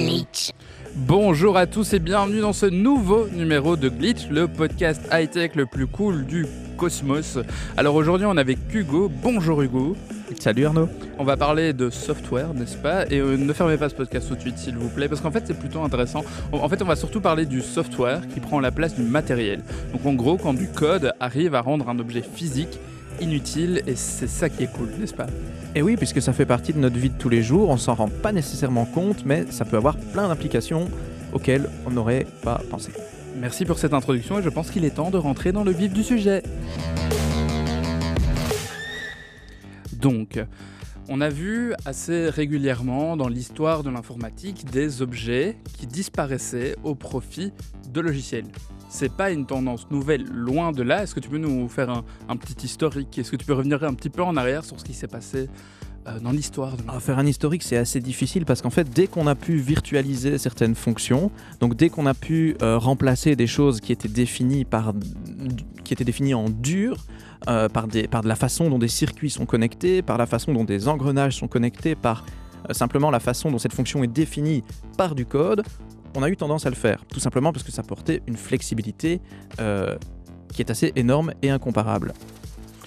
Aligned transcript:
Glitch. 0.00 0.52
Bonjour 0.96 1.58
à 1.58 1.66
tous 1.66 1.92
et 1.92 1.98
bienvenue 1.98 2.40
dans 2.40 2.54
ce 2.54 2.64
nouveau 2.64 3.28
numéro 3.28 3.76
de 3.76 3.90
Glitch, 3.90 4.28
le 4.30 4.48
podcast 4.48 5.02
high-tech 5.12 5.54
le 5.56 5.66
plus 5.66 5.86
cool 5.86 6.24
du 6.24 6.46
cosmos. 6.78 7.38
Alors 7.76 7.96
aujourd'hui 7.96 8.26
on 8.26 8.34
est 8.38 8.40
avec 8.40 8.58
Hugo. 8.72 9.10
Bonjour 9.22 9.60
Hugo. 9.60 9.94
Salut 10.38 10.64
Arnaud. 10.64 10.88
On 11.18 11.24
va 11.24 11.36
parler 11.36 11.74
de 11.74 11.90
software, 11.90 12.54
n'est-ce 12.54 12.78
pas? 12.78 13.04
Et 13.10 13.18
euh, 13.18 13.36
ne 13.36 13.52
fermez 13.52 13.76
pas 13.76 13.90
ce 13.90 13.94
podcast 13.94 14.26
tout 14.26 14.36
de 14.36 14.40
suite 14.40 14.56
s'il 14.56 14.76
vous 14.76 14.88
plaît, 14.88 15.06
parce 15.06 15.20
qu'en 15.20 15.30
fait 15.30 15.44
c'est 15.46 15.58
plutôt 15.58 15.82
intéressant. 15.82 16.24
En 16.50 16.68
fait 16.70 16.80
on 16.80 16.86
va 16.86 16.96
surtout 16.96 17.20
parler 17.20 17.44
du 17.44 17.60
software 17.60 18.26
qui 18.32 18.40
prend 18.40 18.58
la 18.58 18.70
place 18.70 18.94
du 18.94 19.02
matériel. 19.02 19.60
Donc 19.92 20.06
en 20.06 20.14
gros 20.14 20.38
quand 20.38 20.54
du 20.54 20.68
code 20.68 21.12
arrive 21.20 21.54
à 21.54 21.60
rendre 21.60 21.90
un 21.90 21.98
objet 21.98 22.22
physique 22.22 22.78
inutile 23.20 23.82
et 23.86 23.96
c'est 23.96 24.26
ça 24.26 24.48
qui 24.48 24.64
est 24.64 24.72
cool, 24.72 24.88
n'est-ce 24.98 25.14
pas? 25.14 25.26
Et 25.74 25.82
oui, 25.82 25.96
puisque 25.96 26.20
ça 26.20 26.32
fait 26.32 26.46
partie 26.46 26.72
de 26.72 26.78
notre 26.78 26.96
vie 26.96 27.10
de 27.10 27.18
tous 27.18 27.28
les 27.28 27.42
jours, 27.42 27.68
on 27.68 27.76
s'en 27.76 27.94
rend 27.94 28.08
pas 28.08 28.32
nécessairement 28.32 28.84
compte, 28.84 29.24
mais 29.24 29.46
ça 29.50 29.64
peut 29.64 29.76
avoir 29.76 29.96
plein 29.96 30.28
d'implications 30.28 30.90
auxquelles 31.32 31.68
on 31.86 31.90
n'aurait 31.90 32.26
pas 32.42 32.60
pensé. 32.70 32.90
Merci 33.36 33.64
pour 33.64 33.78
cette 33.78 33.94
introduction 33.94 34.38
et 34.38 34.42
je 34.42 34.48
pense 34.48 34.70
qu'il 34.70 34.84
est 34.84 34.96
temps 34.96 35.10
de 35.10 35.16
rentrer 35.16 35.52
dans 35.52 35.64
le 35.64 35.70
vif 35.70 35.92
du 35.92 36.02
sujet. 36.02 36.42
Donc, 39.92 40.40
on 41.08 41.20
a 41.20 41.28
vu 41.28 41.74
assez 41.84 42.30
régulièrement 42.30 43.16
dans 43.16 43.28
l'histoire 43.28 43.82
de 43.82 43.90
l'informatique 43.90 44.64
des 44.70 45.02
objets 45.02 45.56
qui 45.78 45.86
disparaissaient 45.86 46.76
au 46.84 46.94
profit 46.94 47.52
de 47.92 48.00
logiciels. 48.00 48.46
C'est 48.92 49.12
pas 49.12 49.30
une 49.30 49.46
tendance 49.46 49.88
nouvelle, 49.92 50.24
loin 50.24 50.72
de 50.72 50.82
là. 50.82 51.04
Est-ce 51.04 51.14
que 51.14 51.20
tu 51.20 51.28
peux 51.28 51.38
nous 51.38 51.68
faire 51.68 51.90
un, 51.90 52.04
un 52.28 52.36
petit 52.36 52.66
historique? 52.66 53.16
Est-ce 53.16 53.30
que 53.30 53.36
tu 53.36 53.46
peux 53.46 53.54
revenir 53.54 53.84
un 53.84 53.94
petit 53.94 54.10
peu 54.10 54.20
en 54.20 54.36
arrière 54.36 54.64
sur 54.64 54.80
ce 54.80 54.84
qui 54.84 54.94
s'est 54.94 55.06
passé 55.06 55.48
euh, 56.08 56.18
dans 56.18 56.32
l'histoire 56.32 56.76
de 56.76 56.82
Ah, 56.88 56.98
faire 56.98 57.20
un 57.20 57.26
historique, 57.26 57.62
c'est 57.62 57.76
assez 57.76 58.00
difficile 58.00 58.44
parce 58.44 58.62
qu'en 58.62 58.70
fait, 58.70 58.90
dès 58.90 59.06
qu'on 59.06 59.28
a 59.28 59.36
pu 59.36 59.56
virtualiser 59.56 60.38
certaines 60.38 60.74
fonctions, 60.74 61.30
donc 61.60 61.76
dès 61.76 61.88
qu'on 61.88 62.04
a 62.06 62.14
pu 62.14 62.56
euh, 62.62 62.78
remplacer 62.78 63.36
des 63.36 63.46
choses 63.46 63.80
qui 63.80 63.92
étaient 63.92 64.08
définies 64.08 64.64
par, 64.64 64.92
qui 65.84 65.92
étaient 65.92 66.04
définies 66.04 66.34
en 66.34 66.50
dur, 66.50 67.06
euh, 67.48 67.68
par, 67.68 67.86
des, 67.86 68.08
par 68.08 68.22
de 68.22 68.28
la 68.28 68.36
façon 68.36 68.68
dont 68.70 68.80
des 68.80 68.88
circuits 68.88 69.30
sont 69.30 69.46
connectés, 69.46 70.02
par 70.02 70.18
la 70.18 70.26
façon 70.26 70.52
dont 70.52 70.64
des 70.64 70.88
engrenages 70.88 71.36
sont 71.36 71.48
connectés, 71.48 71.94
par 71.94 72.24
simplement 72.72 73.10
la 73.10 73.20
façon 73.20 73.52
dont 73.52 73.58
cette 73.58 73.72
fonction 73.72 74.02
est 74.02 74.12
définie 74.12 74.64
par 74.96 75.14
du 75.14 75.26
code, 75.26 75.62
on 76.14 76.22
a 76.22 76.28
eu 76.28 76.36
tendance 76.36 76.66
à 76.66 76.70
le 76.70 76.76
faire. 76.76 77.04
Tout 77.06 77.20
simplement 77.20 77.52
parce 77.52 77.64
que 77.64 77.72
ça 77.72 77.82
portait 77.82 78.22
une 78.26 78.36
flexibilité 78.36 79.20
euh, 79.60 79.96
qui 80.52 80.62
est 80.62 80.70
assez 80.70 80.92
énorme 80.96 81.32
et 81.42 81.50
incomparable. 81.50 82.12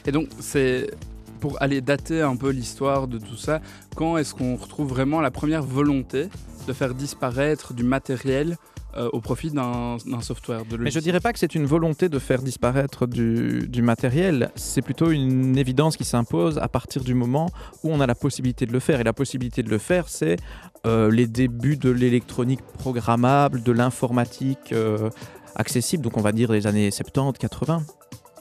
Et 0.05 0.11
donc, 0.11 0.27
c'est 0.39 0.91
pour 1.39 1.61
aller 1.61 1.81
dater 1.81 2.21
un 2.21 2.35
peu 2.35 2.49
l'histoire 2.51 3.07
de 3.07 3.17
tout 3.17 3.35
ça, 3.35 3.61
quand 3.95 4.17
est-ce 4.17 4.33
qu'on 4.33 4.55
retrouve 4.55 4.87
vraiment 4.87 5.19
la 5.19 5.31
première 5.31 5.63
volonté 5.63 6.29
de 6.67 6.73
faire 6.73 6.95
disparaître 6.95 7.73
du 7.73 7.83
matériel 7.83 8.55
euh, 8.95 9.09
au 9.13 9.21
profit 9.21 9.51
d'un 9.51 9.97
software 10.21 10.65
de 10.65 10.77
Mais 10.77 10.91
je 10.91 10.95
logiciel 10.95 11.03
dirais 11.03 11.19
pas 11.19 11.33
que 11.33 11.39
c'est 11.39 11.55
une 11.55 11.65
volonté 11.65 12.09
de 12.09 12.19
faire 12.19 12.41
disparaître 12.41 13.07
du, 13.07 13.67
du 13.67 13.81
matériel, 13.81 14.51
c'est 14.55 14.81
plutôt 14.81 15.11
une 15.11 15.57
évidence 15.57 15.97
qui 15.97 16.05
s'impose 16.05 16.57
à 16.57 16.67
partir 16.67 17.03
du 17.03 17.13
moment 17.13 17.49
où 17.83 17.91
on 17.91 17.99
a 17.99 18.07
la 18.07 18.15
possibilité 18.15 18.65
de 18.65 18.73
le 18.73 18.79
faire. 18.79 18.99
Et 18.99 19.03
la 19.03 19.13
possibilité 19.13 19.63
de 19.63 19.69
le 19.69 19.77
faire, 19.77 20.09
c'est 20.09 20.37
euh, 20.85 21.09
les 21.09 21.27
débuts 21.27 21.77
de 21.77 21.89
l'électronique 21.89 22.61
programmable, 22.77 23.63
de 23.63 23.71
l'informatique 23.71 24.73
euh, 24.73 25.09
accessible, 25.55 26.03
donc 26.03 26.17
on 26.17 26.21
va 26.21 26.31
dire 26.31 26.51
les 26.51 26.67
années 26.67 26.91
70, 26.91 27.39
80. 27.39 27.83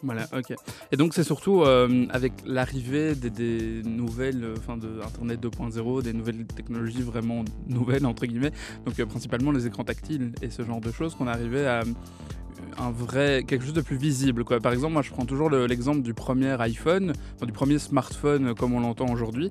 Voilà, 0.02 0.26
ok. 0.36 0.54
Et 0.90 0.96
donc 0.96 1.14
c'est 1.14 1.22
surtout 1.22 1.62
euh, 1.62 2.06
avec 2.10 2.32
l'arrivée 2.44 3.14
des, 3.14 3.82
nouvelles, 3.84 4.42
euh, 4.44 4.54
enfin 4.58 4.76
de 4.76 4.88
Internet 5.04 5.40
2.0, 5.40 6.02
des 6.02 6.12
nouvelles 6.12 6.44
technologies 6.46 7.02
vraiment 7.02 7.44
nouvelles 7.68 8.04
entre 8.06 8.26
guillemets, 8.26 8.52
donc 8.84 8.98
euh, 8.98 9.06
principalement 9.06 9.52
les 9.52 9.66
écrans 9.66 9.84
tactiles 9.84 10.32
et 10.42 10.50
ce 10.50 10.64
genre 10.64 10.80
de 10.80 10.90
choses 10.90 11.14
qu'on 11.14 11.26
arrivait 11.28 11.66
à 11.66 11.82
un 12.78 12.90
vrai 12.90 13.44
quelque 13.46 13.64
chose 13.64 13.74
de 13.74 13.80
plus 13.80 13.96
visible. 13.96 14.44
Par 14.44 14.72
exemple, 14.72 14.92
moi 14.94 15.02
je 15.02 15.10
prends 15.10 15.24
toujours 15.26 15.50
le- 15.50 15.66
l'exemple 15.66 16.02
du 16.02 16.14
premier 16.14 16.60
iPhone, 16.60 17.12
du 17.44 17.52
premier 17.52 17.78
smartphone 17.78 18.54
comme 18.54 18.72
on 18.72 18.80
l'entend 18.80 19.06
aujourd'hui, 19.12 19.50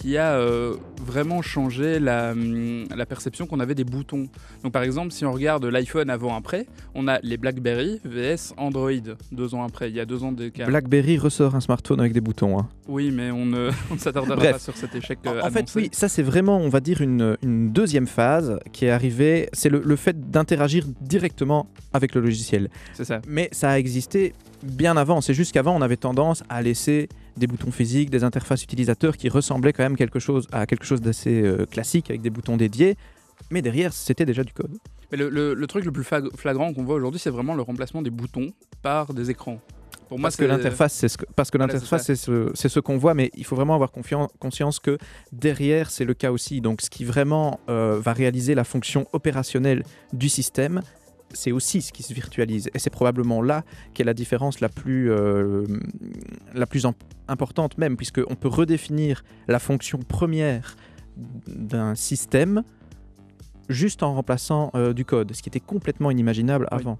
qui 0.00 0.16
a 0.16 0.34
euh, 0.34 0.74
vraiment 1.04 1.42
changé 1.42 1.98
la, 1.98 2.30
hum, 2.30 2.84
la 2.94 3.04
perception 3.04 3.46
qu'on 3.46 3.58
avait 3.58 3.74
des 3.74 3.82
boutons. 3.84 4.26
Donc 4.62 4.72
par 4.72 4.82
exemple, 4.84 5.10
si 5.10 5.24
on 5.24 5.32
regarde 5.32 5.64
l'iPhone 5.64 6.08
avant 6.08 6.36
après, 6.36 6.66
on 6.94 7.08
a 7.08 7.18
les 7.24 7.36
BlackBerry 7.36 8.00
vs 8.04 8.54
Android 8.56 8.92
deux 9.32 9.54
ans 9.56 9.64
après. 9.64 9.90
Il 9.90 9.96
y 9.96 10.00
a 10.00 10.04
deux 10.06 10.22
ans 10.22 10.30
d'écart. 10.30 10.68
BlackBerry 10.68 11.18
ressort 11.18 11.56
un 11.56 11.60
smartphone 11.60 11.98
avec 11.98 12.12
des 12.12 12.20
boutons. 12.20 12.60
hein. 12.60 12.68
Oui, 12.86 13.10
mais 13.10 13.32
on 13.32 13.44
ne, 13.44 13.70
ne 13.90 13.98
s'attardera 13.98 14.36
pas 14.36 14.58
sur 14.60 14.76
cet 14.76 14.94
échec. 14.94 15.18
En- 15.26 15.30
euh, 15.30 15.40
en 15.42 15.50
fait, 15.50 15.66
oui, 15.74 15.88
ça 15.92 16.08
c'est 16.08 16.22
vraiment, 16.22 16.58
on 16.58 16.68
va 16.68 16.78
dire, 16.80 17.00
une, 17.00 17.36
une 17.42 17.70
deuxième 17.72 18.06
phase 18.06 18.58
qui 18.72 18.84
est 18.84 18.90
arrivée. 18.90 19.48
C'est 19.52 19.68
le, 19.68 19.82
le 19.84 19.96
fait 19.96 20.30
d'interagir 20.30 20.84
directement 21.00 21.68
avec 21.92 22.14
le 22.14 22.20
logiciel. 22.20 22.68
c'est 22.94 23.04
ça. 23.04 23.20
Mais 23.26 23.48
ça 23.50 23.70
a 23.70 23.78
existé 23.78 24.32
bien 24.62 24.96
avant. 24.96 25.20
C'est 25.20 25.34
juste 25.34 25.52
qu'avant, 25.52 25.74
on 25.76 25.82
avait 25.82 25.96
tendance 25.96 26.44
à 26.48 26.62
laisser 26.62 27.08
des 27.38 27.46
boutons 27.46 27.70
physiques, 27.70 28.10
des 28.10 28.24
interfaces 28.24 28.62
utilisateurs 28.64 29.16
qui 29.16 29.28
ressemblaient 29.28 29.72
quand 29.72 29.82
même 29.84 29.96
quelque 29.96 30.18
chose, 30.18 30.46
à 30.52 30.66
quelque 30.66 30.84
chose 30.84 31.00
d'assez 31.00 31.42
euh, 31.42 31.64
classique 31.66 32.10
avec 32.10 32.20
des 32.22 32.30
boutons 32.30 32.56
dédiés. 32.56 32.96
Mais 33.50 33.62
derrière, 33.62 33.92
c'était 33.92 34.26
déjà 34.26 34.42
du 34.44 34.52
code. 34.52 34.76
Mais 35.12 35.16
le, 35.18 35.28
le- 35.30 35.54
le 35.54 35.66
truc 35.66 35.84
le 35.84 35.92
plus 35.92 36.04
flag- 36.04 36.28
flagrant 36.36 36.72
qu'on 36.74 36.84
voit 36.84 36.96
aujourd'hui, 36.96 37.20
c'est 37.20 37.30
vraiment 37.30 37.54
le 37.54 37.62
remplacement 37.62 38.02
des 38.02 38.10
boutons 38.10 38.48
par 38.82 39.14
des 39.14 39.30
écrans. 39.30 39.58
Pour 40.08 40.18
moi, 40.18 40.28
Parce 40.28 40.36
que 40.36 40.44
l'interface, 40.46 40.94
c'est 40.94 41.08
ce 41.08 41.18
que- 41.18 41.26
parce 41.36 41.50
que 41.50 41.58
l'interface, 41.58 42.04
c'est 42.06 42.16
ce, 42.16 42.80
qu'on 42.80 42.96
voit, 42.96 43.12
mais 43.14 43.30
il 43.36 43.44
faut 43.44 43.56
vraiment 43.56 43.74
avoir 43.74 43.90
conscience 43.92 44.78
que 44.80 44.96
derrière, 45.32 45.90
c'est 45.90 46.04
le 46.06 46.14
cas 46.14 46.32
aussi. 46.32 46.60
Donc, 46.62 46.80
ce 46.80 46.88
qui 46.90 47.04
vraiment 47.04 47.60
euh, 47.68 48.00
va 48.02 48.12
réaliser 48.14 48.54
la 48.54 48.64
fonction 48.64 49.06
opérationnelle 49.12 49.84
du 50.14 50.28
système, 50.30 50.80
c'est 51.32 51.52
aussi 51.52 51.82
ce 51.82 51.92
qui 51.92 52.02
se 52.02 52.12
virtualise. 52.14 52.70
Et 52.74 52.78
c'est 52.78 52.90
probablement 52.90 53.42
là 53.42 53.64
qu'est 53.94 54.04
la 54.04 54.14
différence 54.14 54.60
la 54.60 54.68
plus, 54.68 55.10
euh, 55.10 55.64
la 56.54 56.66
plus 56.66 56.86
importante 57.28 57.78
même, 57.78 57.96
puisqu'on 57.96 58.34
peut 58.34 58.48
redéfinir 58.48 59.24
la 59.46 59.58
fonction 59.58 59.98
première 59.98 60.76
d'un 61.46 61.94
système 61.94 62.62
juste 63.68 64.02
en 64.02 64.14
remplaçant 64.14 64.70
euh, 64.74 64.92
du 64.92 65.04
code, 65.04 65.34
ce 65.34 65.42
qui 65.42 65.48
était 65.48 65.60
complètement 65.60 66.10
inimaginable 66.10 66.66
Oui. 66.72 66.78
avant. 66.80 66.98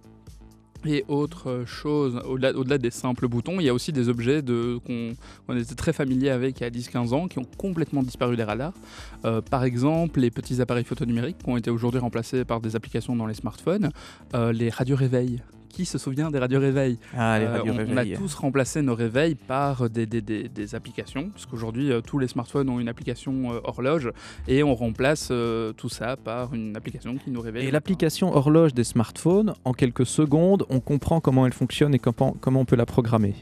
Et 0.87 1.05
autre 1.09 1.51
euh, 1.51 1.67
chose, 1.67 2.21
au-delà 2.25 2.79
des 2.79 2.91
simples 2.91 3.27
boutons, 3.27 3.59
il 3.59 3.65
y 3.65 3.69
a 3.69 3.75
aussi 3.75 3.93
des 3.93 4.09
objets 4.09 4.43
qu'on 4.43 5.57
était 5.57 5.75
très 5.75 5.93
familier 5.93 6.31
avec 6.31 6.61
il 6.61 6.63
y 6.63 6.67
a 6.67 6.71
10-15 6.71 7.15
ans 7.15 7.29
qui 7.29 7.39
ont 7.39 7.47
complètement 7.57 8.03
disparu 8.03 8.37
des 8.37 8.45
radars. 8.45 8.73
Euh, 9.25 9.41
par 9.41 9.65
exemple, 9.65 10.21
les 10.21 10.31
petits 10.31 10.61
appareils 10.61 10.85
photonumériques 10.85 11.39
qui 11.39 11.51
ont 11.51 11.57
été 11.57 11.71
aujourd'hui 11.71 12.01
remplacés 12.01 12.45
par 12.45 12.61
des 12.61 12.77
applications 12.77 13.17
dans 13.17 13.27
les 13.27 13.35
smartphones, 13.35 13.91
euh, 14.35 14.53
les 14.53 14.71
radios 14.71 14.97
réveil. 14.97 15.43
Qui 15.79 15.85
se 15.85 15.97
souvient 15.97 16.29
des 16.33 16.41
radios 16.41 16.59
réveil 16.59 16.99
Ah, 17.17 17.39
les 17.39 17.45
Euh, 17.45 17.53
radios 17.59 17.73
on, 17.89 17.97
a 17.97 18.05
tous 18.05 18.35
remplacé 18.35 18.83
nos 18.83 18.97
réveils 18.97 19.37
par 19.37 19.89
des, 19.89 20.07
des- 20.07 20.21
des- 20.21 20.49
des 20.49 20.75
applications, 20.75 21.29
parce 21.31 21.47
qu'aujourd'hui 21.47 21.93
euh, 21.93 22.01
tous 22.01 22.19
les 22.19 22.27
smartphones 22.27 22.69
ont 22.69 22.81
une 22.81 22.89
application 22.89 23.53
euh, 23.53 23.61
horloge, 23.63 24.11
et 24.49 24.65
on 24.65 24.75
remplace 24.75 25.29
tout 25.77 25.89
ça 25.89 26.17
par 26.17 26.53
une 26.53 26.77
application 26.77 27.17
qui 27.17 27.31
nous 27.31 27.41
réveille. 27.41 27.69
Et 27.69 27.71
l'application 27.71 28.35
horloge 28.35 28.75
des 28.75 28.83
smartphones, 28.83 29.55
en 29.65 29.73
quelques 29.73 30.05
secondes, 30.05 30.67
on 30.69 30.81
comprend 30.81 31.21
comment 31.21 31.47
elle 31.47 31.53
fonctionne 31.53 31.95
et 31.95 32.01
comment, 32.01 32.35
comment 32.41 32.59
on 32.63 32.65
peut 32.65 32.75
la 32.75 32.85
programmer. 32.87 33.37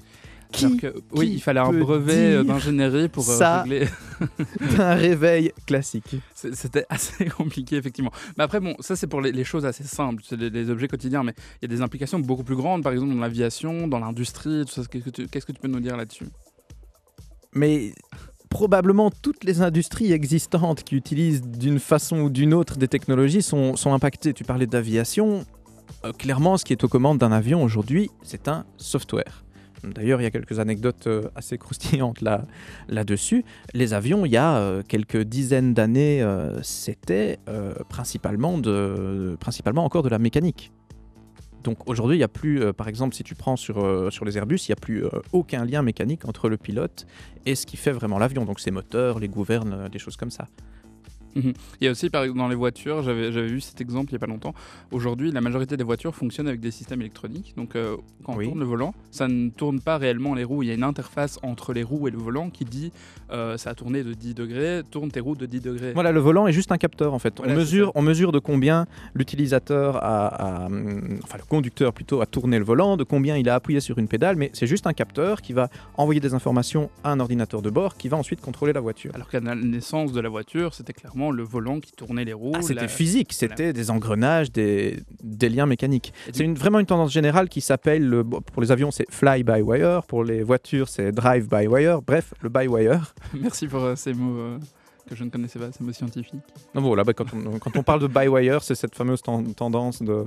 Qui 0.52 0.76
que- 0.76 0.94
oui, 1.12 1.28
qui 1.28 1.34
il 1.34 1.40
fallait 1.42 1.60
un 1.60 1.72
brevet 1.72 2.36
euh, 2.36 2.44
d'ingénierie 2.44 3.08
pour 3.08 3.28
euh, 3.28 3.36
ça 3.36 3.62
régler. 3.62 3.88
un 4.78 4.94
réveil 4.94 5.52
classique 5.66 6.16
C'était 6.34 6.86
assez 6.90 7.26
compliqué, 7.26 7.76
effectivement. 7.76 8.12
Mais 8.38 8.44
après, 8.44 8.60
bon, 8.60 8.74
ça, 8.80 8.96
c'est 8.96 9.06
pour 9.06 9.20
les, 9.20 9.32
les 9.32 9.44
choses 9.44 9.66
assez 9.66 9.84
simples, 9.84 10.22
c'est 10.26 10.36
les, 10.36 10.50
les 10.50 10.70
objets 10.70 10.88
quotidiens. 10.88 11.22
Mais 11.22 11.34
il 11.60 11.70
y 11.70 11.72
a 11.72 11.76
des 11.76 11.82
implications 11.82 12.18
beaucoup 12.18 12.44
plus 12.44 12.56
grandes, 12.56 12.82
par 12.82 12.92
exemple 12.92 13.14
dans 13.14 13.20
l'aviation, 13.20 13.88
dans 13.88 13.98
l'industrie, 13.98 14.64
tout 14.64 14.72
ça. 14.72 14.82
Qu'est-ce 14.90 15.04
que 15.04 15.10
tu, 15.10 15.26
qu'est-ce 15.28 15.46
que 15.46 15.52
tu 15.52 15.60
peux 15.60 15.68
nous 15.68 15.80
dire 15.80 15.96
là-dessus? 15.96 16.26
Mais 17.52 17.92
probablement 18.48 19.10
toutes 19.10 19.44
les 19.44 19.60
industries 19.62 20.12
existantes 20.12 20.84
qui 20.84 20.94
utilisent 20.94 21.42
d'une 21.42 21.78
façon 21.81 22.20
ou 22.20 22.31
d'une 22.31 22.54
autre 22.54 22.76
des 22.76 22.88
technologies 22.88 23.42
sont, 23.42 23.76
sont 23.76 23.92
impactées. 23.92 24.32
Tu 24.32 24.44
parlais 24.44 24.66
d'aviation. 24.66 25.44
Euh, 26.04 26.12
clairement, 26.12 26.56
ce 26.56 26.64
qui 26.64 26.72
est 26.72 26.84
aux 26.84 26.88
commandes 26.88 27.19
d'un 27.19 27.32
avion 27.32 27.62
aujourd'hui, 27.62 28.10
c'est 28.22 28.49
un 28.49 28.64
software. 28.76 29.44
D'ailleurs, 29.84 30.20
il 30.20 30.25
y 30.25 30.26
a 30.26 30.31
quelques 30.31 30.58
anecdotes 30.58 31.06
euh, 31.06 31.28
assez 31.34 31.58
croustillantes 31.58 32.20
là, 32.20 32.44
là-dessus. 32.88 33.44
Les 33.75 33.94
avions, 33.94 34.25
il 34.26 34.32
y 34.32 34.37
a 34.37 34.56
euh, 34.56 34.82
quelques 34.87 35.23
dizaines 35.23 35.75
d'années, 35.75 36.23
euh, 36.23 36.61
c'était 36.62 37.38
principalement, 37.88 38.55
encore 39.84 40.02
de 40.02 40.08
la 40.08 40.19
mécanique. 40.19 40.73
Donc 41.62 41.88
aujourd'hui, 41.88 42.17
il 42.17 42.20
n'y 42.20 42.25
a 42.25 42.28
plus, 42.28 42.73
par 42.73 42.88
exemple, 42.88 43.14
si 43.14 43.25
tu 43.25 43.34
prends 43.34 43.56
sur, 43.56 43.84
les 44.25 44.38
Airbus, 44.38 44.58
il 44.69 44.70
n'y 44.70 44.75
a 44.75 44.76
plus 44.76 45.05
aucun 45.32 45.64
lien 45.64 45.82
mécanique 45.82 46.25
entre 46.26 46.49
le 46.49 46.56
pilote 46.56 47.06
et 47.44 47.55
ce 47.55 47.67
qui 47.67 47.76
fait 47.76 47.90
vraiment 47.90 48.19
l'avion. 48.19 48.44
Donc 48.44 48.61
ses 48.61 48.70
moteurs, 48.70 49.19
les 49.19 49.28
gouvernes, 49.28 49.88
des 49.88 49.99
choses 49.99 50.17
comme 50.17 50.31
ça. 50.31 50.46
Mhm. 51.37 51.53
Il 51.81 51.85
y 51.85 51.88
a 51.88 51.91
aussi, 51.91 52.11
par 52.11 52.23
exemple, 52.23 52.38
dans 52.38 52.49
les 52.49 52.55
voitures, 52.56 53.03
j'avais 53.03 53.31
vu 53.31 53.61
cet 53.61 53.81
exemple 53.81 54.11
il 54.11 54.15
n'y 54.15 54.17
a 54.17 54.21
pas 54.21 54.27
longtemps. 54.27 54.55
Aujourd'hui, 54.91 55.31
la 55.31 55.41
majorité 55.41 55.77
des 55.77 55.85
voitures 55.85 56.15
fonctionnent 56.15 56.49
avec 56.49 56.61
des 56.61 56.71
systèmes 56.71 57.00
électroniques. 57.00 57.55
Donc, 57.56 57.77
euh, 57.77 57.97
quand 58.25 58.33
on 58.35 58.37
Oui. 58.38 58.47
tourne 58.47 58.59
le 58.61 58.65
volant, 58.67 58.94
ça 59.11 59.29
ne 59.29 59.50
tourne 59.50 59.81
pas 59.81 59.99
réellement 59.99 60.35
les 60.35 60.44
roues. 60.44 60.62
Il 60.62 60.69
y 60.69 60.73
a 60.73 60.75
une 60.75 60.83
interface 60.83 61.38
entre 61.43 61.73
les 61.73 61.83
roues 61.83 62.09
et 62.09 62.11
le 62.11 62.19
volant 62.19 62.50
qui 62.50 62.65
dit 62.65 62.91
euh, 63.31 63.56
ça 63.56 63.71
a 63.71 63.75
tourné 63.75 64.03
de 64.03 64.12
10 64.15 64.35
degrés, 64.35 64.83
tourne 64.91 65.11
tes 65.11 65.21
roues 65.21 65.37
de 65.37 65.47
10 65.47 65.61
degrés. 65.61 65.93
Voilà, 65.93 66.12
le 66.12 66.21
volant 66.21 66.47
est 66.47 66.53
juste 66.53 66.73
un 66.73 66.79
capteur 66.79 67.12
en 67.15 67.19
fait. 67.19 67.35
Voilà, 67.37 67.53
on, 67.53 67.56
mesure, 67.56 67.87
ça. 67.88 67.93
on 67.97 68.03
mesure 68.03 68.33
de 68.33 68.38
combien 68.38 68.87
l'utilisateur 69.15 69.97
a, 69.97 70.27
a, 70.29 70.67
hum, 70.67 71.19
enfin 71.23 71.38
le 71.38 71.44
conducteur 71.44 71.93
plutôt 71.93 72.21
a 72.21 72.27
tourné 72.27 72.59
le 72.59 72.65
volant, 72.65 72.97
de 72.97 73.05
combien 73.05 73.37
il 73.37 73.49
a 73.49 73.55
appuyé 73.55 73.81
sur 73.81 73.99
une 73.99 74.09
pédale, 74.09 74.37
mais 74.37 74.50
c'est 74.55 74.67
juste 74.67 74.87
un 74.87 74.93
capteur 74.93 75.43
qui 75.43 75.53
va 75.53 75.69
envoyer 75.97 76.21
des 76.21 76.35
informations 76.35 76.91
à 77.05 77.11
un 77.12 77.21
ordinateur 77.21 77.62
de 77.62 77.71
bord 77.71 77.97
qui 77.97 78.09
va 78.09 78.17
ensuite 78.17 78.41
contrôler 78.41 78.73
la 78.73 78.81
voiture. 78.81 79.11
Alors 79.15 79.29
qu'à 79.29 79.41
la 79.41 79.55
naissance 79.55 80.12
de 80.12 80.21
la 80.21 80.29
voiture, 80.29 80.75
c'était 80.75 80.93
clairement 80.93 81.25
le 81.31 81.43
volant 81.43 81.81
qui 81.81 81.93
tournait 81.93 82.25
les 82.25 82.32
roues. 82.32 82.52
Ah, 82.55 82.62
c'était 82.62 82.82
la- 82.82 82.88
physique, 82.88 83.32
c'était 83.32 83.73
des 83.73 83.90
engrenages, 83.90 84.50
des, 84.52 85.00
des 85.23 85.49
liens 85.49 85.67
mécaniques. 85.67 86.12
C'est 86.32 86.44
une, 86.44 86.55
vraiment 86.55 86.78
une 86.81 86.87
tendance 86.87 87.12
générale 87.12 87.49
qui 87.49 87.61
s'appelle, 87.61 88.23
pour 88.52 88.62
les 88.62 88.70
avions 88.73 88.90
c'est 88.90 89.11
fly 89.11 89.43
by 89.43 89.61
wire, 89.62 90.02
pour 90.05 90.25
les 90.25 90.43
voitures 90.43 90.88
c'est 90.88 91.12
drive 91.12 91.49
by 91.49 91.67
wire, 91.67 92.02
bref, 92.02 92.34
le 92.43 92.49
by 92.49 92.67
wire. 92.69 93.14
Merci 93.34 93.67
pour 93.67 93.82
euh, 93.84 93.96
ces 93.96 94.12
mots 94.14 94.37
euh, 94.38 94.58
que 95.08 95.14
je 95.14 95.23
ne 95.25 95.31
connaissais 95.31 95.58
pas, 95.58 95.70
ces 95.70 95.84
mots 95.84 95.93
scientifiques. 95.93 96.40
Voilà, 96.75 97.05
bah, 97.05 97.12
quand, 97.12 97.26
on, 97.32 97.58
quand 97.61 97.76
on 97.76 97.82
parle 97.82 98.00
de 98.00 98.08
by 98.08 98.26
wire, 98.28 98.62
c'est 98.62 98.75
cette 98.75 98.94
fameuse 98.94 99.23
ten- 99.23 99.55
tendance 99.55 100.02
de, 100.02 100.25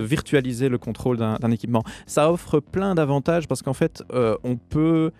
virtualiser 0.00 0.68
le 0.68 0.78
contrôle 0.78 1.16
d'un 1.18 1.36
d'un 1.36 1.50
équipement. 1.50 1.84
Ça 2.06 2.32
offre 2.32 2.60
plein 2.60 2.94
d'avantages 2.94 3.46
parce 3.46 3.62
qu'en 3.62 3.74
fait, 3.74 4.02
euh, 4.12 4.36
on 4.44 4.56
peut 4.56 5.10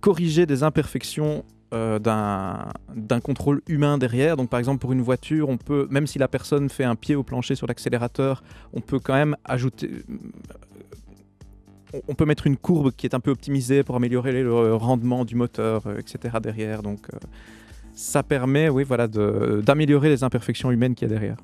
corriger 0.00 0.46
des 0.46 0.62
imperfections 0.62 1.44
euh, 1.74 1.98
d'un 1.98 3.20
contrôle 3.20 3.60
humain 3.66 3.98
derrière. 3.98 4.36
Donc 4.36 4.48
par 4.48 4.58
exemple 4.58 4.78
pour 4.80 4.92
une 4.92 5.02
voiture, 5.02 5.48
on 5.48 5.56
peut, 5.56 5.86
même 5.90 6.06
si 6.06 6.18
la 6.18 6.28
personne 6.28 6.68
fait 6.70 6.84
un 6.84 6.94
pied 6.94 7.14
au 7.16 7.22
plancher 7.22 7.54
sur 7.56 7.66
l'accélérateur, 7.66 8.42
on 8.72 8.80
peut 8.80 8.98
quand 9.00 9.14
même 9.14 9.36
ajouter... 9.44 9.90
on- 11.92 12.02
On 12.08 12.14
peut 12.14 12.24
mettre 12.26 12.46
une 12.46 12.56
courbe 12.56 12.90
qui 12.92 13.06
est 13.06 13.14
un 13.14 13.20
peu 13.20 13.30
optimisée 13.30 13.82
pour 13.84 13.94
améliorer 13.96 14.32
le 14.42 14.74
rendement 14.74 15.24
du 15.24 15.36
moteur, 15.36 15.86
euh, 15.86 15.98
etc. 15.98 16.38
derrière. 16.42 16.82
Donc 16.82 17.00
euh, 17.12 17.18
ça 17.94 18.22
permet, 18.24 18.68
oui, 18.68 18.82
voilà, 18.84 19.06
d'améliorer 19.06 20.08
les 20.08 20.24
imperfections 20.24 20.70
humaines 20.72 20.94
qu'il 20.96 21.08
y 21.08 21.10
a 21.10 21.14
derrière. 21.14 21.36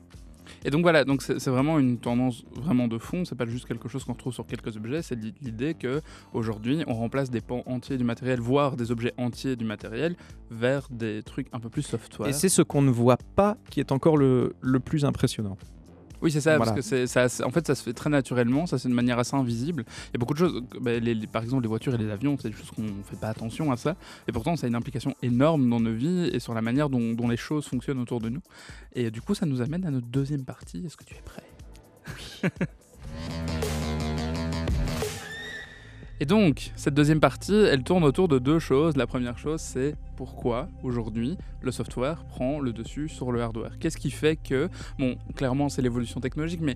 Et 0.65 0.71
donc 0.71 0.83
voilà, 0.83 1.05
donc 1.05 1.23
c'est 1.23 1.49
vraiment 1.49 1.79
une 1.79 1.99
tendance 1.99 2.45
vraiment 2.55 2.87
de 2.89 2.99
fond. 2.99 3.25
C'est 3.25 3.35
pas 3.35 3.47
juste 3.47 3.67
quelque 3.67 3.89
chose 3.89 4.05
qu'on 4.05 4.13
retrouve 4.13 4.35
sur 4.35 4.47
quelques 4.47 4.77
objets. 4.77 5.03
C'est 5.03 5.15
l'i- 5.17 5.35
l'idée 5.41 5.75
que 5.75 6.03
aujourd'hui, 6.35 6.83
on 6.87 6.95
remplace 6.95 7.31
des 7.31 7.41
pans 7.41 7.63
entiers 7.67 7.97
du 7.97 8.05
matériel, 8.05 8.41
voire 8.41 8.77
des 8.77 8.91
objets 8.91 9.15
entiers 9.17 9.57
du 9.57 9.65
matériel, 9.65 10.17
vers 10.51 10.87
des 10.91 11.23
trucs 11.23 11.49
un 11.53 11.61
peu 11.61 11.69
plus 11.71 11.83
software. 11.83 12.29
Et 12.29 12.33
c'est 12.33 12.49
ce 12.49 12.63
qu'on 12.63 12.83
ne 12.83 12.91
voit 12.91 13.19
pas 13.37 13.57
qui 13.71 13.81
est 13.81 13.93
encore 13.93 14.17
le, 14.17 14.55
le 14.61 14.81
plus 14.81 15.05
impressionnant. 15.05 15.57
Oui, 16.23 16.31
c'est 16.31 16.41
ça, 16.41 16.57
Voilà. 16.57 16.73
parce 16.73 16.77
que 16.91 17.07
c'est, 17.07 17.07
ça, 17.07 17.47
en 17.47 17.51
fait, 17.51 17.67
ça 17.67 17.75
se 17.75 17.83
fait 17.83 17.93
très 17.95 18.11
naturellement, 18.11 18.67
ça 18.67 18.79
c'est 18.79 18.89
de 18.89 18.95
manière 18.95 19.19
assez 19.19 19.35
invisible. 19.35 19.85
Il 20.09 20.15
y 20.15 20.17
a 20.17 20.19
beaucoup 20.19 20.35
de 20.35 20.39
choses, 20.39 20.63
bah, 20.81 20.99
les- 20.99 21.15
les- 21.15 21.27
par 21.27 21.43
exemple 21.43 21.63
les 21.63 21.69
voitures 21.69 21.95
et 21.95 21.99
les 21.99 22.11
avions, 22.11 22.37
c'est 22.41 22.51
des 22.51 22.55
choses 22.55 22.71
qu'on 22.71 22.83
ne 22.83 23.03
fait 23.03 23.17
pas 23.19 23.29
attention 23.29 23.73
à 23.73 23.77
ça, 23.77 23.97
et 24.29 24.33
pourtant 24.33 24.55
ça 24.57 24.67
a 24.67 24.69
une 24.69 24.75
implication 24.75 25.15
énorme 25.23 25.69
dans 25.71 25.81
nos 25.81 25.93
vies 25.95 26.29
et 26.33 26.39
sur 26.41 26.53
la 26.55 26.61
manière 26.63 26.91
dont, 26.91 27.15
dont 27.15 27.29
les 27.29 27.37
choses 27.39 27.67
fonctionnent 27.67 28.01
autour 28.01 28.21
de 28.21 28.29
nous. 28.29 28.43
Et 28.95 29.11
du 29.11 29.21
coup, 29.23 29.35
ça 29.35 29.47
nous 29.47 29.63
amène 29.63 29.87
à 29.87 29.91
notre 29.91 30.09
deuxième 30.09 30.45
partie. 30.45 30.83
Est-ce 30.85 30.97
que 30.97 31.05
tu 31.05 31.15
es 31.15 31.23
prêt? 31.23 32.51
Et 36.23 36.27
donc, 36.27 36.73
cette 36.77 36.93
deuxième 36.93 37.19
partie, 37.19 37.55
elle 37.55 37.83
tourne 37.83 38.05
autour 38.05 38.29
de 38.29 38.39
deux 38.39 38.59
choses. 38.59 38.95
La 38.95 39.07
première 39.07 39.39
chose, 39.39 39.59
c'est 39.59 39.95
pourquoi 40.17 40.69
aujourd'hui 40.83 41.39
le 41.63 41.71
software 41.71 42.25
prend 42.25 42.61
le 42.61 42.75
dessus 42.75 43.09
sur 43.09 43.33
le 43.33 43.41
hardware? 43.41 43.79
Qu'est-ce 43.79 43.97
qui 43.97 44.11
fait 44.11 44.37
que, 44.37 44.69
bon, 44.99 45.17
clairement 45.35 45.71
c'est 45.71 45.81
l'évolution 45.81 46.21
technologique, 46.21 46.61
mais 46.61 46.75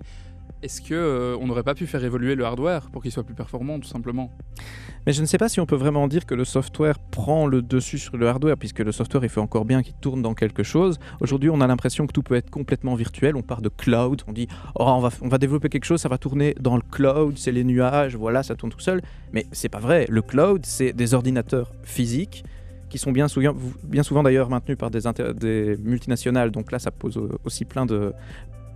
est-ce 0.65 0.81
que 0.81 0.95
euh, 0.95 1.37
on 1.39 1.45
n'aurait 1.45 1.63
pas 1.63 1.75
pu 1.75 1.85
faire 1.85 2.03
évoluer 2.03 2.33
le 2.33 2.43
hardware 2.43 2.89
pour 2.89 3.03
qu'il 3.03 3.11
soit 3.11 3.23
plus 3.23 3.35
performant, 3.35 3.79
tout 3.79 3.87
simplement? 3.87 4.31
Mais 5.05 5.13
je 5.13 5.21
ne 5.21 5.27
sais 5.27 5.37
pas 5.37 5.47
si 5.47 5.59
on 5.59 5.67
peut 5.67 5.75
vraiment 5.75 6.07
dire 6.07 6.25
que 6.25 6.33
le 6.33 6.43
software 6.43 6.97
prend 6.97 7.45
le 7.45 7.61
dessus 7.61 7.99
sur 7.99 8.17
le 8.17 8.27
hardware, 8.27 8.57
puisque 8.57 8.79
le 8.79 8.91
software, 8.91 9.23
il 9.23 9.29
fait 9.29 9.39
encore 9.39 9.63
bien 9.63 9.83
qu'il 9.83 9.93
tourne 9.93 10.23
dans 10.23 10.33
quelque 10.33 10.63
chose. 10.63 10.97
Aujourd'hui, 11.21 11.51
on 11.51 11.61
a 11.61 11.67
l'impression 11.67 12.07
que 12.07 12.13
tout 12.13 12.23
peut 12.23 12.33
être 12.33 12.49
complètement 12.49 12.95
virtuel. 12.95 13.35
On 13.35 13.43
part 13.43 13.61
de 13.61 13.69
cloud, 13.69 14.23
on 14.27 14.33
dit, 14.33 14.47
oh, 14.73 14.85
on 15.21 15.27
va, 15.27 15.37
développer 15.37 15.69
quelque 15.69 15.85
chose, 15.85 16.01
ça 16.01 16.09
va 16.09 16.17
tourner 16.17 16.55
dans 16.59 16.75
le 16.75 16.81
cloud, 16.81 17.37
c'est 17.37 17.51
les 17.51 17.63
nuages, 17.63 18.15
voilà, 18.15 18.41
ça 18.41 18.55
tourne 18.55 18.71
tout 18.71 18.79
seul. 18.79 19.03
Mais 19.33 19.45
c'est 19.51 19.69
pas 19.69 19.79
vrai. 19.79 20.07
Le 20.09 20.23
cloud, 20.23 20.65
c'est 20.65 20.93
des 20.93 21.13
ordinateurs 21.13 21.71
physiques 21.83 22.43
qui 22.89 22.97
sont 22.97 23.11
bien 23.11 23.27
souvent, 23.27 24.23
d'ailleurs 24.23 24.49
maintenus 24.49 24.77
par 24.77 24.89
des, 24.89 25.01
des 25.35 25.77
multinationales. 25.77 26.49
Donc 26.49 26.71
là, 26.71 26.79
ça 26.79 26.89
pose 26.89 27.19
aussi 27.43 27.65
plein 27.65 27.85
de, 27.85 28.13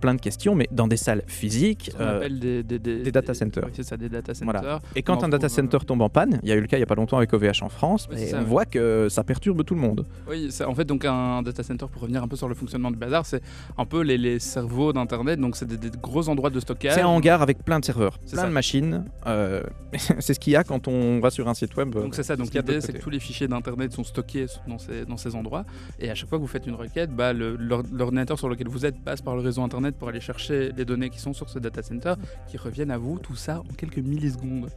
plein 0.00 0.14
de 0.14 0.20
questions, 0.20 0.54
mais 0.54 0.68
dans 0.72 0.88
des 0.88 0.96
salles 0.96 1.22
physiques. 1.26 1.90
Ce 1.92 1.96
qu'on 1.96 2.02
euh, 2.02 2.16
appelle 2.16 2.38
des, 2.38 2.62
des, 2.62 2.78
des 2.78 3.12
data 3.12 3.34
centers. 3.34 3.68
c'est 3.72 3.82
ça, 3.82 3.96
des 3.96 4.08
data 4.08 4.34
centers. 4.34 4.60
Voilà. 4.60 4.80
Et 4.96 5.00
On 5.00 5.02
quand 5.02 5.24
un 5.24 5.28
data 5.28 5.48
trouve, 5.48 5.56
center 5.56 5.78
tombe 5.86 6.02
en 6.02 6.08
panne, 6.08 6.40
il 6.42 6.48
y 6.48 6.52
a 6.52 6.56
eu 6.56 6.60
le 6.60 6.66
cas 6.66 6.76
il 6.76 6.80
n'y 6.80 6.84
a 6.84 6.86
pas 6.86 6.94
longtemps 6.94 7.18
avec 7.18 7.32
OVH 7.32 7.62
en 7.62 7.68
France, 7.68 8.08
et 8.16 8.34
on 8.34 8.38
ouais. 8.38 8.44
voit 8.44 8.64
que 8.64 9.08
ça 9.10 9.22
perturbe 9.24 9.64
tout 9.64 9.74
le 9.74 9.80
monde. 9.80 10.06
Oui, 10.28 10.48
en 10.66 10.74
fait, 10.74 10.84
donc 10.84 11.04
un 11.04 11.42
data 11.42 11.62
center, 11.62 11.86
pour 11.92 12.02
revenir 12.02 12.22
un 12.22 12.28
peu 12.28 12.36
sur 12.36 12.48
le 12.48 12.54
fonctionnement 12.54 12.90
du 12.90 12.96
bazar, 12.96 13.26
c'est 13.26 13.42
un 13.76 13.84
peu 13.84 14.00
les, 14.02 14.18
les 14.18 14.38
cerveaux 14.38 14.92
d'Internet, 14.92 15.38
donc 15.40 15.56
c'est 15.56 15.66
des, 15.66 15.90
gros 16.00 16.28
endroits 16.28 16.50
de 16.50 16.60
stockage. 16.60 16.94
C'est 16.94 17.02
un 17.02 17.06
hangar 17.08 17.42
avec 17.42 17.64
plein 17.64 17.78
de 17.80 17.84
serveurs, 17.84 18.18
C'est 18.24 18.32
plein 18.32 18.42
ça. 18.42 18.48
de 18.48 18.52
machines. 18.52 19.04
euh, 19.26 19.62
c'est 20.20 20.34
ce 20.34 20.40
qu'il 20.40 20.52
y 20.52 20.56
a 20.56 20.64
quand 20.64 20.88
on 20.88 21.20
va 21.20 21.30
sur 21.30 21.48
un 21.48 21.54
site 21.54 21.76
web. 21.76 21.90
Donc 21.90 22.14
c'est 22.14 22.22
ça, 22.22 22.36
donc 22.36 22.52
l'idée 22.54 22.80
c'est 22.80 22.92
que 22.92 22.98
tous 22.98 23.10
les 23.10 23.20
fichiers 23.20 23.48
d'internet 23.48 23.92
sont 23.92 24.04
stockés 24.04 24.46
dans 24.66 24.78
ces, 24.78 25.04
dans 25.04 25.16
ces 25.16 25.34
endroits 25.34 25.64
et 25.98 26.10
à 26.10 26.14
chaque 26.14 26.28
fois 26.28 26.38
que 26.38 26.42
vous 26.42 26.48
faites 26.48 26.66
une 26.66 26.74
requête, 26.74 27.10
bah, 27.10 27.32
l'ordinateur 27.32 28.38
sur 28.38 28.48
lequel 28.48 28.68
vous 28.68 28.86
êtes 28.86 29.02
passe 29.02 29.20
par 29.20 29.34
le 29.34 29.42
réseau 29.42 29.62
internet 29.62 29.89
pour 29.96 30.08
aller 30.08 30.20
chercher 30.20 30.70
les 30.76 30.84
données 30.84 31.10
qui 31.10 31.18
sont 31.20 31.32
sur 31.32 31.48
ce 31.48 31.58
data 31.58 31.82
center 31.82 32.14
qui 32.48 32.56
reviennent 32.56 32.90
à 32.90 32.98
vous, 32.98 33.18
tout 33.18 33.36
ça 33.36 33.60
en 33.60 33.74
quelques 33.76 33.98
millisecondes. 33.98 34.68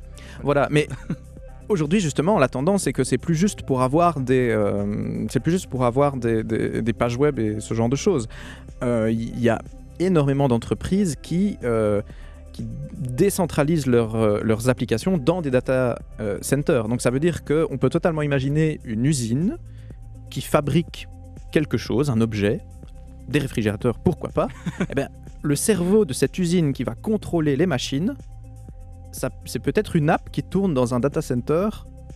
Voilà, 0.41 0.67
mais 0.71 0.87
aujourd'hui 1.69 1.99
justement, 1.99 2.37
la 2.39 2.47
tendance 2.47 2.83
c'est 2.83 2.93
que 2.93 3.03
c'est 3.03 3.17
plus 3.17 3.35
juste 3.35 3.63
pour 3.63 3.81
avoir 3.81 4.19
des, 4.19 4.49
euh, 4.49 5.25
c'est 5.29 5.39
plus 5.39 5.51
juste 5.53 5.67
pour 5.67 5.85
avoir 5.85 6.17
des, 6.17 6.43
des- 6.43 6.93
pages 6.93 7.17
web 7.17 7.39
et 7.39 7.59
ce 7.59 7.73
genre 7.73 7.89
de 7.89 7.95
choses. 7.95 8.27
Euh, 8.83 9.09
Il 9.11 9.39
y 9.39 9.49
a 9.49 9.61
énormément 9.99 10.47
d'entreprises 10.47 11.15
qui 11.21 11.57
euh, 11.63 12.01
qui 12.51 12.67
décentralisent 12.99 13.87
leurs, 13.87 14.15
euh, 14.15 14.39
leurs 14.43 14.69
applications 14.69 15.17
dans 15.17 15.41
des 15.41 15.49
data 15.49 15.97
euh, 16.19 16.37
centers. 16.41 16.87
Donc 16.87 17.01
ça 17.01 17.09
veut 17.09 17.19
dire 17.19 17.43
qu'on 17.45 17.77
peut 17.79 17.89
totalement 17.89 18.21
imaginer 18.21 18.79
une 18.85 19.05
usine 19.05 19.57
qui 20.29 20.41
fabrique 20.41 21.07
quelque 21.51 21.77
chose, 21.77 22.11
un 22.11 22.21
objet, 22.21 22.59
des 23.27 23.39
réfrigérateurs, 23.39 23.99
pourquoi 23.99 24.29
pas. 24.29 24.47
Eh 24.89 24.95
ben, 24.95 25.09
le 25.41 25.55
cerveau 25.55 26.05
de 26.05 26.13
cette 26.13 26.37
usine 26.39 26.73
qui 26.73 26.83
va 26.83 26.95
contrôler 26.95 27.55
les 27.55 27.65
machines, 27.65 28.15
c'est 29.45 29.59
peut-être 29.59 29.95
une 29.95 30.09
app 30.09 30.31
qui 30.31 30.41
tourne 30.43 30.73
dans 30.73 30.93
un 30.93 30.99
data 30.99 31.21
center 31.21 31.69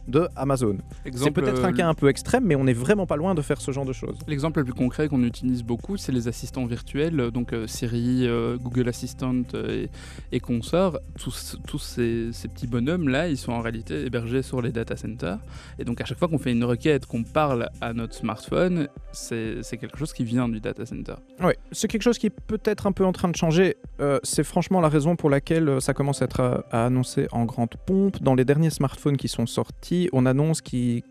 de 0.07 0.27
Amazon. 0.35 0.77
C'est 1.13 1.31
peut-être 1.31 1.63
un 1.63 1.69
euh, 1.69 1.73
cas 1.73 1.87
un 1.87 1.93
peu 1.93 2.07
extrême, 2.07 2.45
mais 2.45 2.55
on 2.55 2.63
n'est 2.63 2.73
vraiment 2.73 3.05
pas 3.05 3.15
loin 3.15 3.35
de 3.35 3.41
faire 3.41 3.59
ce 3.61 3.71
genre 3.71 3.85
de 3.85 3.93
choses. 3.93 4.17
L'exemple 4.27 4.59
le 4.59 4.65
plus 4.65 4.73
concret 4.73 5.07
qu'on 5.07 5.23
utilise 5.23 5.63
beaucoup, 5.63 5.97
c'est 5.97 6.11
les 6.11 6.27
assistants 6.27 6.65
virtuels, 6.65 7.31
donc 7.31 7.53
euh, 7.53 7.67
Siri, 7.67 8.27
euh, 8.27 8.57
Google 8.57 8.89
Assistant 8.89 9.43
et, 9.53 9.89
et 10.31 10.39
consorts. 10.39 10.99
Tous, 11.19 11.57
tous 11.67 11.79
ces, 11.79 12.29
ces 12.31 12.47
petits 12.47 12.67
bonhommes-là, 12.67 13.27
ils 13.29 13.37
sont 13.37 13.51
en 13.51 13.61
réalité 13.61 14.05
hébergés 14.05 14.41
sur 14.41 14.61
les 14.61 14.71
data 14.71 14.95
centers. 14.95 15.39
Et 15.79 15.85
donc 15.85 16.01
à 16.01 16.05
chaque 16.05 16.17
fois 16.17 16.27
qu'on 16.27 16.39
fait 16.39 16.51
une 16.51 16.63
requête, 16.63 17.05
qu'on 17.05 17.23
parle 17.23 17.69
à 17.81 17.93
notre 17.93 18.13
smartphone, 18.13 18.87
c'est 19.11 19.77
quelque 19.79 19.97
chose 19.97 20.13
qui 20.13 20.23
vient 20.23 20.47
du 20.47 20.59
data 20.59 20.85
center. 20.85 21.15
Oui, 21.41 21.53
c'est 21.71 21.87
quelque 21.87 22.03
chose 22.03 22.17
qui 22.17 22.27
est 22.27 22.41
peut-être 22.47 22.87
un 22.87 22.91
peu 22.91 23.05
en 23.05 23.11
train 23.11 23.29
de 23.29 23.35
changer. 23.35 23.77
Euh, 23.99 24.19
c'est 24.23 24.43
franchement 24.43 24.79
la 24.79 24.89
raison 24.89 25.15
pour 25.15 25.29
laquelle 25.29 25.81
ça 25.81 25.93
commence 25.93 26.21
à 26.21 26.25
être 26.25 26.65
à 26.71 26.85
annoncer 26.85 27.27
en 27.31 27.45
grande 27.45 27.75
pompe. 27.85 28.21
Dans 28.21 28.35
les 28.35 28.45
derniers 28.45 28.69
smartphones 28.69 29.17
qui 29.17 29.27
sont 29.27 29.45
sortis, 29.45 29.96
on 30.13 30.25
annonce 30.25 30.61
qu'ils 30.61 31.03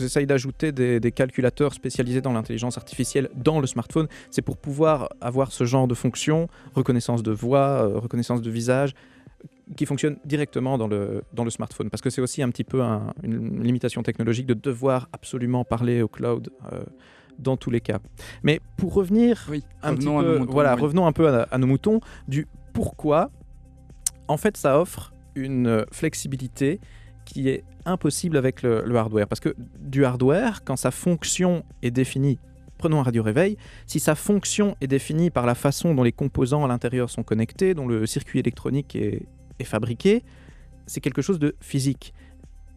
essayent 0.00 0.26
d'ajouter 0.26 0.72
des, 0.72 1.00
des 1.00 1.12
calculateurs 1.12 1.72
spécialisés 1.74 2.20
dans 2.20 2.32
l'intelligence 2.32 2.76
artificielle 2.78 3.28
dans 3.34 3.58
le 3.60 3.66
smartphone. 3.66 4.06
C'est 4.30 4.42
pour 4.42 4.56
pouvoir 4.56 5.08
avoir 5.20 5.50
ce 5.52 5.64
genre 5.64 5.86
de 5.88 5.94
fonction, 5.94 6.48
reconnaissance 6.74 7.22
de 7.22 7.32
voix, 7.32 7.68
euh, 7.86 7.98
reconnaissance 7.98 8.42
de 8.42 8.50
visage, 8.50 8.94
qui 9.76 9.86
fonctionne 9.86 10.16
directement 10.24 10.76
dans 10.76 10.88
le, 10.88 11.22
dans 11.32 11.44
le 11.44 11.50
smartphone. 11.50 11.88
Parce 11.90 12.02
que 12.02 12.10
c'est 12.10 12.20
aussi 12.20 12.42
un 12.42 12.50
petit 12.50 12.64
peu 12.64 12.82
un- 12.82 13.14
une 13.22 13.62
limitation 13.62 14.02
technologique 14.02 14.46
de 14.46 14.54
devoir 14.54 15.08
absolument 15.12 15.64
parler 15.64 16.02
au 16.02 16.08
cloud. 16.08 16.50
euh, 16.72 16.82
dans 17.38 17.56
tous 17.56 17.70
les 17.70 17.80
cas. 17.80 17.98
Mais 18.42 18.60
pour 18.76 18.92
revenir 18.92 19.46
Oui, 19.50 19.64
un 19.82 19.94
petit 19.96 20.06
à 20.06 20.20
peu, 20.20 20.38
moutons, 20.38 20.52
voilà, 20.52 20.74
oui. 20.74 20.82
revenons 20.82 21.06
un 21.06 21.12
peu 21.12 21.26
à, 21.28 21.48
à 21.50 21.56
nos 21.58 21.66
moutons 21.66 21.98
du 22.28 22.46
pourquoi. 22.74 23.30
En 24.28 24.36
fait, 24.36 24.56
ça 24.58 24.78
offre 24.78 25.12
une 25.34 25.84
flexibilité 25.90 26.78
qui 27.24 27.48
est 27.48 27.64
impossible 27.84 28.36
avec 28.36 28.62
le, 28.62 28.96
hardware. 28.96 29.26
Parce 29.26 29.40
que 29.40 29.54
du 29.78 30.04
hardware, 30.04 30.64
quand 30.64 30.76
sa 30.76 30.90
fonction 30.90 31.64
est 31.82 31.90
définie, 31.90 32.38
prenons 32.78 33.00
un 33.00 33.02
radio 33.02 33.22
réveil, 33.22 33.56
si 33.86 34.00
sa 34.00 34.14
fonction 34.14 34.76
est 34.80 34.86
définie 34.86 35.30
par 35.30 35.46
la 35.46 35.54
façon 35.54 35.94
dont 35.94 36.02
les 36.02 36.12
composants 36.12 36.64
à 36.64 36.68
l'intérieur 36.68 37.10
sont 37.10 37.22
connectés, 37.22 37.74
dont 37.74 37.86
le 37.86 38.06
circuit 38.06 38.38
électronique 38.38 38.96
est 38.96 39.64
fabriqué, 39.64 40.24
c'est 40.86 41.00
quelque 41.00 41.22
chose 41.22 41.38
de 41.38 41.54
physique. 41.60 42.12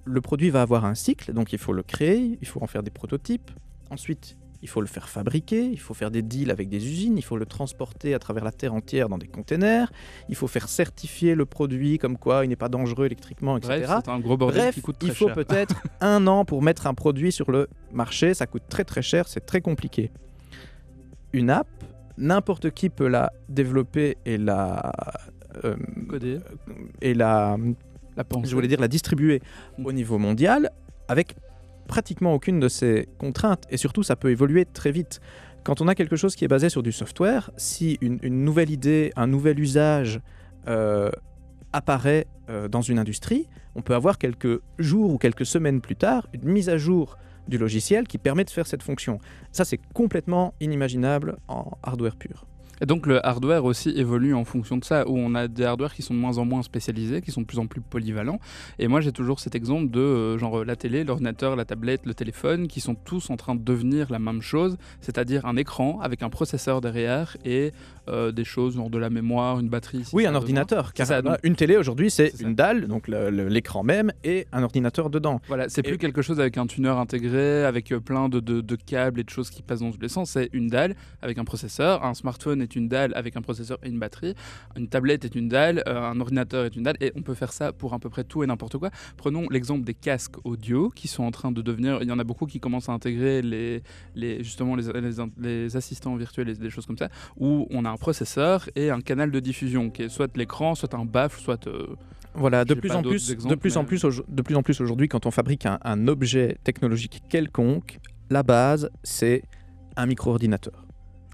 Le 0.06 0.22
produit 0.22 0.50
va 0.50 0.62
avoir 0.62 0.86
un 0.86 0.96
cycle, 0.96 1.34
donc 1.34 1.54
il 1.54 1.60
faut 1.60 1.74
le 1.74 1.84
créer, 1.84 2.38
il 2.40 2.48
faut 2.48 2.62
en 2.62 2.68
faire 2.68 2.84
des 2.84 2.92
prototypes. 2.92 3.52
Ensuite, 3.90 4.38
il 4.66 4.68
faut 4.68 4.82
le 4.82 4.88
faire 4.88 5.08
fabriquer, 5.10 5.64
il 5.64 5.80
faut 5.80 5.94
faire 5.94 6.10
des 6.10 6.24
deals 6.24 6.50
avec 6.50 6.70
des 6.70 6.78
usines, 6.78 7.20
il 7.20 7.22
faut 7.24 7.38
le 7.38 7.46
transporter 7.46 8.16
à 8.16 8.20
travers 8.20 8.44
la 8.44 8.52
terre 8.52 8.74
entière 8.74 9.10
dans 9.10 9.20
des 9.20 9.28
containers, 9.28 9.92
il 10.28 10.36
faut 10.36 10.48
faire 10.48 10.68
certifier 10.68 11.36
le 11.36 11.46
produit 11.46 12.00
comme 12.00 12.18
quoi 12.18 12.46
il 12.46 12.50
n'est 12.50 12.56
pas 12.56 12.68
dangereux 12.68 13.06
électriquement, 13.06 13.58
etc. 13.58 13.84
Bref, 13.86 14.02
c'est 14.06 14.12
un 14.12 14.20
gros 14.20 14.38
bordel 14.38 14.62
Bref, 14.64 14.74
qui 14.74 14.82
coûte 14.82 14.98
très 14.98 15.10
il 15.10 15.14
faut 15.14 15.28
cher. 15.28 15.36
peut-être 15.36 15.76
un 16.02 16.26
an 16.26 16.46
pour 16.46 16.64
mettre 16.64 16.88
un 16.88 16.96
produit 16.96 17.32
sur 17.32 17.52
le 17.52 17.68
marché. 17.94 18.34
Ça 18.34 18.48
coûte 18.48 18.64
très 18.68 18.84
très 18.84 19.04
cher, 19.04 19.28
c'est 19.28 19.46
très 19.46 19.62
compliqué. 19.62 20.10
Une 21.32 21.52
app, 21.52 21.68
n'importe 22.18 22.72
qui 22.72 22.90
peut 22.90 23.08
la 23.08 23.32
développer 23.48 24.18
et 24.26 24.40
la 24.40 24.92
euh, 25.64 25.76
Codé, 26.10 26.40
et 27.02 27.14
la, 27.14 27.56
je 28.44 28.56
voulais 28.56 28.68
dire 28.68 28.82
la 28.82 28.88
distribuer 28.88 29.42
Mm. 29.78 29.86
au 29.86 29.92
niveau 29.92 30.18
mondial 30.18 30.72
avec 31.08 31.36
pratiquement 31.88 32.34
aucune 32.34 32.60
de 32.60 32.68
ces 32.68 33.08
contraintes. 33.18 33.64
Et 33.70 33.78
surtout, 33.78 34.04
ça 34.04 34.16
peut 34.16 34.32
évoluer 34.32 34.66
très 34.66 34.92
vite. 34.92 35.20
Quand 35.64 35.82
on 35.82 35.88
a 35.88 35.96
quelque 35.96 36.16
chose 36.16 36.36
qui 36.36 36.46
est 36.46 36.48
basé 36.48 36.70
sur 36.70 36.84
du 36.84 36.92
software, 36.92 37.52
si 37.58 37.98
une, 38.02 38.20
nouvelle 38.22 38.70
idée, 38.70 39.12
un 39.16 39.28
nouvel 39.28 39.60
usage 39.60 40.20
euh, 40.68 41.10
apparaît 41.74 42.28
euh, 42.50 42.68
dans 42.68 42.82
une 42.82 43.00
industrie, 43.00 43.48
on 43.76 43.82
peut 43.82 43.96
avoir 43.96 44.18
quelques 44.18 44.62
jours 44.78 45.12
ou 45.12 45.18
quelques 45.18 45.46
semaines 45.46 45.82
plus 45.82 45.96
tard 45.96 46.28
une 46.34 46.50
mise 46.50 46.70
à 46.70 46.78
jour 46.78 47.18
du 47.48 47.58
logiciel 47.58 48.08
qui 48.08 48.18
permet 48.18 48.44
de 48.44 48.50
faire 48.50 48.68
cette 48.68 48.84
fonction. 48.84 49.20
Ça, 49.52 49.66
c'est 49.66 49.80
complètement 49.94 50.54
inimaginable 50.60 51.38
en 51.48 51.78
hardware 51.84 52.16
pur. 52.16 52.46
Et 52.82 52.86
donc 52.86 53.08
le 53.08 53.26
hardware 53.26 53.64
aussi 53.66 53.90
évolue 53.90 54.34
en 54.34 54.44
fonction 54.46 54.78
de 54.78 54.84
ça, 54.86 55.08
où 55.08 55.18
on 55.18 55.34
a 55.36 55.48
des 55.48 55.64
hardware 55.64 55.94
qui 55.94 56.02
sont 56.02 56.14
de 56.14 56.20
moins 56.20 56.38
en 56.38 56.46
moins 56.46 56.62
spécialisés, 56.64 57.22
qui 57.22 57.32
sont 57.32 57.42
de 57.42 57.46
plus 57.46 57.60
en 57.60 57.68
plus 57.68 57.82
polyvalents. 57.82 58.40
Et 58.80 58.88
moi 58.88 59.02
j'ai 59.02 59.12
toujours 59.12 59.40
cet 59.40 59.56
exemple 59.56 59.90
de 59.92 60.00
euh, 60.00 60.38
genre 60.38 60.66
la 60.66 60.76
télé, 60.76 61.04
l'ordinateur, 61.04 61.56
la 61.56 61.66
tablette, 61.66 62.06
le 62.06 62.14
téléphone, 62.14 62.68
qui 62.68 62.82
sont 62.82 62.96
tous 62.96 63.30
en 63.30 63.38
train 63.38 63.56
de 63.56 63.62
devenir 63.64 64.08
la 64.12 64.20
même 64.20 64.42
chose, 64.42 64.78
c'est-à-dire 65.02 65.46
un 65.46 65.56
écran 65.56 66.00
avec 66.02 66.22
un 66.24 66.30
processeur 66.30 66.82
derrière 66.82 67.38
et 67.46 67.72
euh, 68.10 68.32
des 68.32 68.44
choses 68.44 68.76
genre 68.76 68.90
de 68.90 68.98
la 68.98 69.10
mémoire, 69.10 69.60
une 69.60 69.70
batterie. 69.70 70.04
si 70.06 70.16
Oui, 70.16 70.26
un 70.26 70.36
ordinateur. 70.36 70.92
Ça, 70.96 71.22
donc- 71.22 71.38
une 71.44 71.56
télé 71.56 71.78
aujourd'hui, 71.78 72.12
c'est 72.12 72.36
ça. 72.36 72.44
une 72.48 72.56
dalle, 72.56 72.88
donc 72.88 73.08
l'écran 73.08 73.84
même, 73.84 74.12
et 74.24 74.48
un 74.52 74.64
ordinateur 74.64 75.10
dedans. 75.10 75.40
Voilà, 75.48 75.70
c'est 75.70 75.82
Et- 75.86 75.90
plus 75.90 75.98
quelque 75.98 76.22
chose 76.22 76.40
avec 76.40 76.58
un 76.58 76.68
tuner 76.68 76.90
intégré, 76.90 77.64
avec 77.64 77.92
euh, 77.92 78.00
plein 78.00 78.28
de, 78.30 78.40
de- 78.40 78.62
de 78.62 78.76
câbles 78.76 79.20
et 79.20 79.24
de 79.24 79.30
choses 79.30 79.50
qui 79.50 79.62
passent 79.62 79.80
dans 79.80 79.92
tous 79.92 80.02
les 80.02 80.10
sens. 80.10 80.32
C'est 80.32 80.50
une 80.54 80.68
dalle 80.68 80.96
avec 81.22 81.38
un 81.38 81.46
processeur. 81.46 82.04
Un 82.04 82.14
smartphone 82.14 82.62
est 82.66 82.76
une 82.76 82.88
dalle 82.88 83.12
avec 83.16 83.38
un 83.40 83.42
processeur 83.42 83.78
et 83.84 83.90
une 83.90 84.00
batterie. 84.00 84.34
Une 84.76 84.88
tablette 84.88 85.24
est 85.28 85.36
une 85.36 85.50
dalle. 85.56 85.78
euh, 85.88 86.12
un 86.14 86.20
ordinateur 86.20 86.66
est 86.66 86.76
une 86.76 86.84
dalle. 86.84 86.98
Et 87.02 87.12
on 87.16 87.22
peut 87.22 87.34
faire 87.34 87.54
ça 87.54 87.72
pour 87.80 87.94
à 87.94 88.00
peu 88.00 88.10
près 88.10 88.24
tout 88.24 88.44
et 88.44 88.48
n'importe 88.48 88.78
quoi. 88.78 88.90
Prenons 89.18 89.46
l'exemple 89.50 89.84
des 89.86 89.94
casques 89.94 90.36
audio 90.44 90.90
qui 90.90 91.08
sont 91.08 91.24
en 91.24 91.32
train 91.32 91.52
de 91.52 91.62
devenir. 91.62 92.00
Il 92.02 92.08
y 92.08 92.12
en 92.12 92.20
a 92.20 92.24
beaucoup 92.24 92.46
qui 92.46 92.60
commencent 92.60 92.90
à 92.90 92.94
intégrer 92.94 93.42
les, 93.42 93.82
les, 94.16 94.44
justement 94.44 94.76
les, 94.76 94.86
les, 95.02 95.12
les 95.40 95.78
assistants 95.78 96.16
virtuels 96.16 96.50
et 96.50 96.56
des 96.56 96.70
choses 96.70 96.86
comme 96.86 96.98
ça, 96.98 97.10
où 97.38 97.68
on 97.70 97.86
a 97.86 97.90
un 97.90 97.98
processeur 97.98 98.68
et 98.76 98.90
un 98.90 99.02
canal 99.02 99.32
de 99.32 99.40
diffusion 99.40 99.90
qui 99.90 100.04
est 100.04 100.10
soit 100.10 100.36
l'écran, 100.36 100.76
soit 100.76 100.94
un 100.94 101.06
baffle, 101.06 101.40
soit. 101.42 101.68
euh, 101.68 101.88
Voilà, 102.34 102.66
de 102.66 102.74
plus, 102.74 102.92
en 102.92 103.02
plus, 103.02 103.28
de 103.54 103.56
plus 103.56 103.78
en 103.78 103.86
plus, 103.86 104.02
de 104.28 104.42
plus 104.42 104.56
en 104.56 104.64
plus 104.64 104.82
aujourd'hui, 104.82 105.08
quand 105.08 105.26
on 105.26 105.32
fabrique 105.32 105.66
un, 105.66 105.80
un 105.84 106.08
objet 106.08 106.58
technologique 106.64 107.22
quelconque, 107.30 108.00
la 108.30 108.44
base, 108.44 108.90
c'est 109.04 109.44
un 109.96 110.06
micro-ordinateur 110.06 110.85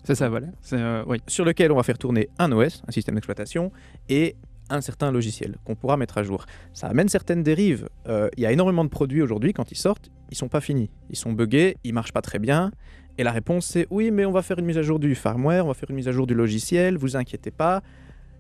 c'est 0.04 0.16
ça, 0.16 0.30
voilà. 0.30 0.48
Euh, 0.74 1.18
sur 1.28 1.46
lequel 1.46 1.72
on 1.72 1.76
va 1.76 1.84
faire 1.84 1.98
tourner 1.98 2.30
un 2.40 2.52
OS, 2.52 2.82
un 2.88 2.92
système 2.92 3.16
d'exploitation, 3.16 3.72
et 4.10 4.36
un 4.70 4.82
certain 4.82 5.12
logiciel 5.12 5.58
qu'on 5.66 5.76
pourra 5.76 5.98
mettre 5.98 6.18
à 6.18 6.24
jour. 6.24 6.46
Ça 6.74 6.88
amène 6.88 7.10
certaines 7.10 7.44
dérives. 7.44 7.90
Euh, 8.08 8.30
Il 8.38 8.44
y 8.44 8.46
a 8.46 8.52
énormément 8.52 8.84
de 8.84 8.90
produits 8.90 9.22
aujourd'hui, 9.22 9.54
quand 9.54 9.72
ils 9.72 9.78
sortent, 9.78 10.10
ils 10.30 10.38
sont 10.38 10.48
pas 10.48 10.62
finis. 10.62 10.90
Ils 11.10 11.18
sont 11.18 11.34
buggés, 11.34 11.78
ils 11.84 11.94
marchent 11.94 12.14
pas 12.14 12.22
très 12.22 12.40
bien. 12.40 12.72
Et 13.18 13.24
la 13.24 13.32
réponse, 13.32 13.66
c'est 13.66 13.86
oui, 13.90 14.12
mais 14.12 14.26
on 14.26 14.32
va 14.32 14.42
faire 14.42 14.58
une 14.60 14.66
mise 14.66 14.78
à 14.78 14.82
jour 14.82 14.98
du 14.98 15.14
firmware, 15.14 15.66
on 15.66 15.68
va 15.68 15.74
faire 15.74 15.90
une 15.90 15.98
mise 15.98 16.08
à 16.08 16.12
jour 16.12 16.26
du 16.26 16.34
logiciel, 16.34 16.98
vous 16.98 17.18
inquiétez 17.18 17.52
pas. 17.52 17.82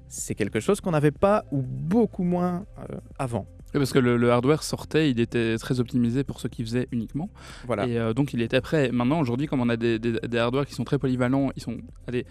C'est 0.07 0.35
quelque 0.35 0.59
chose 0.59 0.81
qu'on 0.81 0.91
n'avait 0.91 1.11
pas 1.11 1.45
ou 1.51 1.61
beaucoup 1.61 2.23
moins 2.23 2.65
euh, 2.79 2.97
avant. 3.19 3.45
Oui, 3.73 3.79
parce 3.79 3.93
que 3.93 3.99
le, 3.99 4.17
le 4.17 4.31
hardware 4.31 4.63
sortait, 4.63 5.09
il 5.09 5.19
était 5.19 5.57
très 5.57 5.79
optimisé 5.79 6.23
pour 6.23 6.39
ce 6.41 6.47
qu'il 6.47 6.65
faisait 6.65 6.87
uniquement. 6.91 7.29
Voilà. 7.65 7.87
Et 7.87 7.97
euh, 7.97 8.13
donc 8.13 8.33
il 8.33 8.41
était 8.41 8.59
prêt. 8.61 8.91
Maintenant, 8.91 9.19
aujourd'hui, 9.19 9.47
comme 9.47 9.61
on 9.61 9.69
a 9.69 9.77
des, 9.77 9.97
des, 9.99 10.13
des 10.19 10.37
hardware 10.37 10.65
qui 10.65 10.73
sont 10.73 10.83
très 10.83 10.97
polyvalents, 10.99 11.51
ils 11.55 11.61
sont. 11.61 11.77
Allez, 12.07 12.25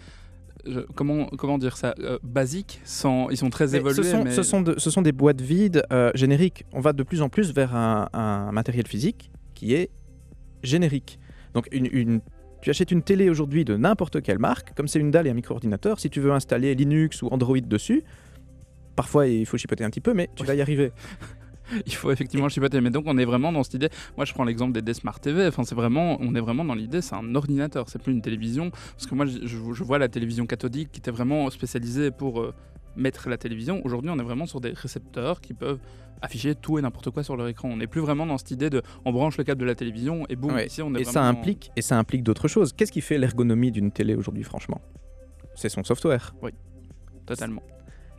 je- 0.67 0.81
comment, 0.93 1.25
comment 1.25 1.57
dire 1.57 1.77
ça 1.77 1.95
euh, 1.99 2.19
Basiques, 2.21 2.79
sans, 2.83 3.29
ils 3.29 3.37
sont 3.37 3.49
très 3.49 3.67
Mais 3.67 3.77
évolués. 3.77 4.03
ce, 4.03 4.03
sont, 4.03 4.23
mais- 4.23 4.31
ce, 4.31 4.43
sont 4.43 4.61
de- 4.61 4.75
ce 4.77 4.89
sont 4.91 5.01
des 5.01 5.11
boîtes 5.11 5.41
vides 5.41 5.83
euh, 5.91 6.11
génériques. 6.13 6.65
On 6.73 6.79
va 6.79 6.93
de 6.93 7.01
plus 7.01 7.21
en 7.23 7.29
plus 7.29 7.51
vers 7.53 7.75
un, 7.75 8.07
un 8.13 8.51
matériel 8.51 8.85
physique 8.87 9.31
qui 9.55 9.73
est 9.73 9.89
générique. 10.63 11.19
Donc 11.55 11.67
une, 11.71 11.87
une- 11.91 12.21
tu 12.61 12.69
achètes 12.69 12.91
une 12.91 13.01
télé 13.01 13.29
aujourd'hui 13.31 13.65
de 13.65 13.75
n'importe 13.75 14.21
quelle 14.21 14.37
marque, 14.37 14.75
comme 14.75 14.87
c'est 14.87 14.99
une 14.99 15.09
dalle 15.09 15.25
et 15.25 15.31
un 15.31 15.33
micro-ordinateur, 15.33 15.99
si 15.99 16.11
tu 16.11 16.19
veux 16.19 16.31
installer 16.31 16.75
Linux 16.75 17.23
ou 17.23 17.27
Android 17.29 17.59
dessus, 17.59 18.03
parfois 19.01 19.25
il 19.25 19.47
faut 19.47 19.57
chipoter 19.57 19.83
un 19.83 19.89
petit 19.89 19.99
peu, 19.99 20.13
mais 20.13 20.29
tu 20.35 20.43
Oui. 20.43 20.47
vas 20.47 20.53
y 20.53 20.61
arriver. 20.61 20.91
Il 21.87 21.95
faut 21.95 22.11
effectivement 22.11 22.49
chipoter. 22.49 22.81
Mais 22.81 22.91
donc 22.91 23.05
on 23.07 23.17
est 23.17 23.25
vraiment 23.25 23.51
dans 23.51 23.63
cette 23.63 23.73
idée. 23.73 23.89
Moi, 24.15 24.25
je 24.25 24.33
prends 24.33 24.43
l'exemple 24.43 24.79
des, 24.79 24.93
Smart 24.93 25.19
TV. 25.19 25.47
Enfin, 25.47 25.63
c'est 25.63 25.73
vraiment, 25.73 26.17
on 26.19 26.35
est 26.35 26.39
vraiment 26.39 26.65
dans 26.65 26.75
l'idée, 26.75 27.01
c'est 27.01 27.15
un 27.15 27.33
ordinateur, 27.33 27.87
c'est 27.89 27.99
plus 28.03 28.11
une 28.11 28.21
télévision. 28.21 28.69
Parce 28.69 29.07
que 29.07 29.15
moi, 29.15 29.25
je, 29.25 29.83
vois 29.83 29.97
la 29.97 30.09
télévision 30.09 30.45
cathodique 30.45 30.91
qui 30.91 30.99
était 30.99 31.09
vraiment 31.11 31.49
spécialisée 31.49 32.11
pour 32.11 32.41
euh, 32.41 32.53
mettre 32.95 33.27
la 33.29 33.37
télévision. 33.37 33.81
Aujourd'hui, 33.85 34.11
on 34.13 34.19
est 34.19 34.23
vraiment 34.23 34.45
sur 34.45 34.59
des 34.61 34.71
récepteurs 34.71 35.41
qui 35.41 35.53
peuvent 35.53 35.79
afficher 36.21 36.53
tout 36.53 36.77
et 36.77 36.81
n'importe 36.81 37.09
quoi 37.09 37.23
sur 37.23 37.35
leur 37.37 37.47
écran. 37.47 37.69
On 37.69 37.77
n'est 37.77 37.87
plus 37.87 38.01
vraiment 38.01 38.27
dans 38.27 38.37
cette 38.37 38.51
idée 38.51 38.69
de, 38.69 38.83
on 39.05 39.11
branche 39.13 39.37
le 39.37 39.45
câble 39.45 39.61
de 39.61 39.65
la 39.65 39.75
télévision 39.75 40.25
et 40.29 40.35
boum. 40.35 40.53
Ouais. 40.53 40.67
Ici, 40.67 40.81
on 40.83 40.93
est 40.93 41.01
Et 41.01 41.05
ça 41.05 41.23
implique, 41.23 41.71
et 41.75 41.81
ça 41.81 41.97
implique 41.97 42.21
d'autres 42.21 42.49
choses. 42.49 42.73
Qu'est-ce 42.73 42.91
qui 42.91 43.01
fait 43.01 43.17
l'ergonomie 43.17 43.71
d'une 43.71 43.91
télé 43.91 44.13
aujourd'hui, 44.13 44.43
franchement? 44.43 44.81
C'est 45.55 45.69
son 45.69 45.83
software. 45.83 46.35
totalement. 47.25 47.63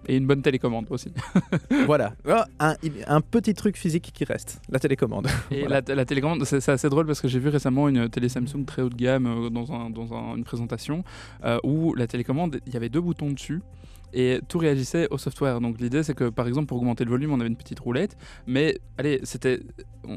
Et 0.08 0.16
une 0.16 0.26
bonne 0.26 0.42
télécommande 0.42 0.86
aussi. 0.90 1.12
voilà. 1.86 2.14
Ah, 2.28 2.46
Un, 2.60 2.74
un 3.06 3.20
petit 3.20 3.54
truc 3.54 3.76
physique 3.76 4.10
qui 4.12 4.24
reste, 4.24 4.60
la 4.70 4.78
télécommande. 4.78 5.28
Et 5.50 5.60
Voilà. 5.60 5.80
la, 5.86 5.94
la 5.94 6.04
télécommande, 6.04 6.44
c'est 6.44 6.68
assez 6.68 6.88
drôle 6.88 7.06
parce 7.06 7.20
que 7.20 7.28
j'ai 7.28 7.38
vu 7.38 7.48
récemment 7.48 7.88
une 7.88 8.08
télé 8.08 8.28
Samsung 8.28 8.64
très 8.66 8.82
haut 8.82 8.88
de 8.88 8.96
gamme 8.96 9.26
euh, 9.26 9.48
dans, 9.50 9.72
un- 9.72 9.90
dans 9.90 10.12
un- 10.14 10.36
une 10.36 10.44
présentation 10.44 11.04
euh, 11.44 11.58
où 11.62 11.94
la 11.94 12.06
télécommande, 12.06 12.60
il 12.66 12.74
y 12.74 12.76
avait 12.76 12.88
deux 12.88 13.00
boutons 13.00 13.30
dessus. 13.30 13.62
Et 14.12 14.40
tout 14.48 14.58
réagissait 14.58 15.08
au 15.10 15.18
software. 15.18 15.60
Donc 15.60 15.80
l'idée, 15.80 16.02
c'est 16.02 16.14
que 16.14 16.28
par 16.28 16.46
exemple, 16.46 16.66
pour 16.66 16.78
augmenter 16.78 17.04
le 17.04 17.10
volume, 17.10 17.32
on 17.32 17.40
avait 17.40 17.48
une 17.48 17.56
petite 17.56 17.80
roulette. 17.80 18.16
Mais 18.46 18.78
allez, 18.98 19.20
c'était 19.22 19.60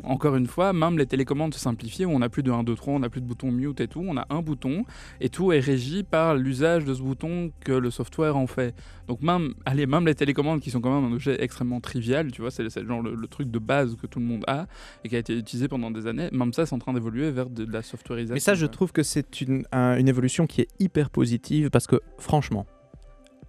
encore 0.03 0.35
une 0.35 0.47
fois, 0.47 0.73
même 0.73 0.97
les 0.97 1.05
télécommandes 1.05 1.53
se 1.53 1.59
simplifient. 1.59 2.05
où 2.05 2.09
On 2.11 2.19
n'a 2.19 2.29
plus 2.29 2.43
de 2.43 2.51
1, 2.51 2.63
2, 2.63 2.75
3, 2.75 2.93
on 2.95 2.99
n'a 2.99 3.09
plus 3.09 3.21
de 3.21 3.25
bouton 3.27 3.51
mute 3.51 3.79
et 3.81 3.87
tout. 3.87 4.03
On 4.05 4.17
a 4.17 4.25
un 4.29 4.41
bouton 4.41 4.83
et 5.21 5.29
tout 5.29 5.51
est 5.51 5.59
régi 5.59 6.03
par 6.03 6.35
l'usage 6.35 6.85
de 6.85 6.93
ce 6.93 7.01
bouton 7.01 7.51
que 7.63 7.71
le 7.71 7.89
software 7.91 8.35
en 8.37 8.47
fait. 8.47 8.73
Donc 9.07 9.21
même, 9.21 9.53
allez, 9.65 9.85
même 9.85 10.05
les 10.07 10.15
télécommandes 10.15 10.59
qui 10.61 10.71
sont 10.71 10.81
quand 10.81 10.93
même 10.99 11.11
un 11.11 11.13
objet 11.15 11.41
extrêmement 11.43 11.79
trivial, 11.79 12.31
tu 12.31 12.41
vois, 12.41 12.51
c'est 12.51 12.67
genre 12.85 13.01
le, 13.01 13.13
le 13.15 13.27
truc 13.27 13.51
de 13.51 13.59
base 13.59 13.95
que 13.95 14.07
tout 14.07 14.19
le 14.19 14.25
monde 14.25 14.43
a 14.47 14.65
et 15.03 15.09
qui 15.09 15.15
a 15.15 15.19
été 15.19 15.37
utilisé 15.37 15.67
pendant 15.67 15.91
des 15.91 16.07
années. 16.07 16.29
Même 16.31 16.51
ça, 16.53 16.65
c'est 16.65 16.73
en 16.75 16.79
train 16.79 16.93
d'évoluer 16.93 17.31
vers 17.31 17.49
de, 17.49 17.65
de 17.65 17.71
la 17.71 17.81
softwareisation. 17.81 18.33
Mais 18.33 18.39
ça, 18.39 18.55
je 18.55 18.65
trouve 18.65 18.91
que 18.91 19.03
c'est 19.03 19.41
une, 19.41 19.63
un- 19.71 19.97
une 19.97 20.07
évolution 20.07 20.47
qui 20.47 20.61
est 20.61 20.67
hyper 20.79 21.09
positive 21.11 21.69
parce 21.69 21.85
que, 21.87 21.99
franchement, 22.17 22.65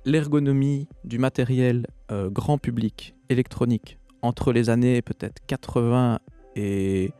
l'ergonomie 0.06 0.88
du 1.04 1.18
matériel 1.18 1.86
euh, 2.10 2.30
grand 2.30 2.56
public 2.56 3.14
électronique 3.28 3.98
entre 4.22 4.52
les 4.52 4.70
années 4.70 5.02
peut-être 5.02 5.44
80 5.46 6.20
et 6.54 7.10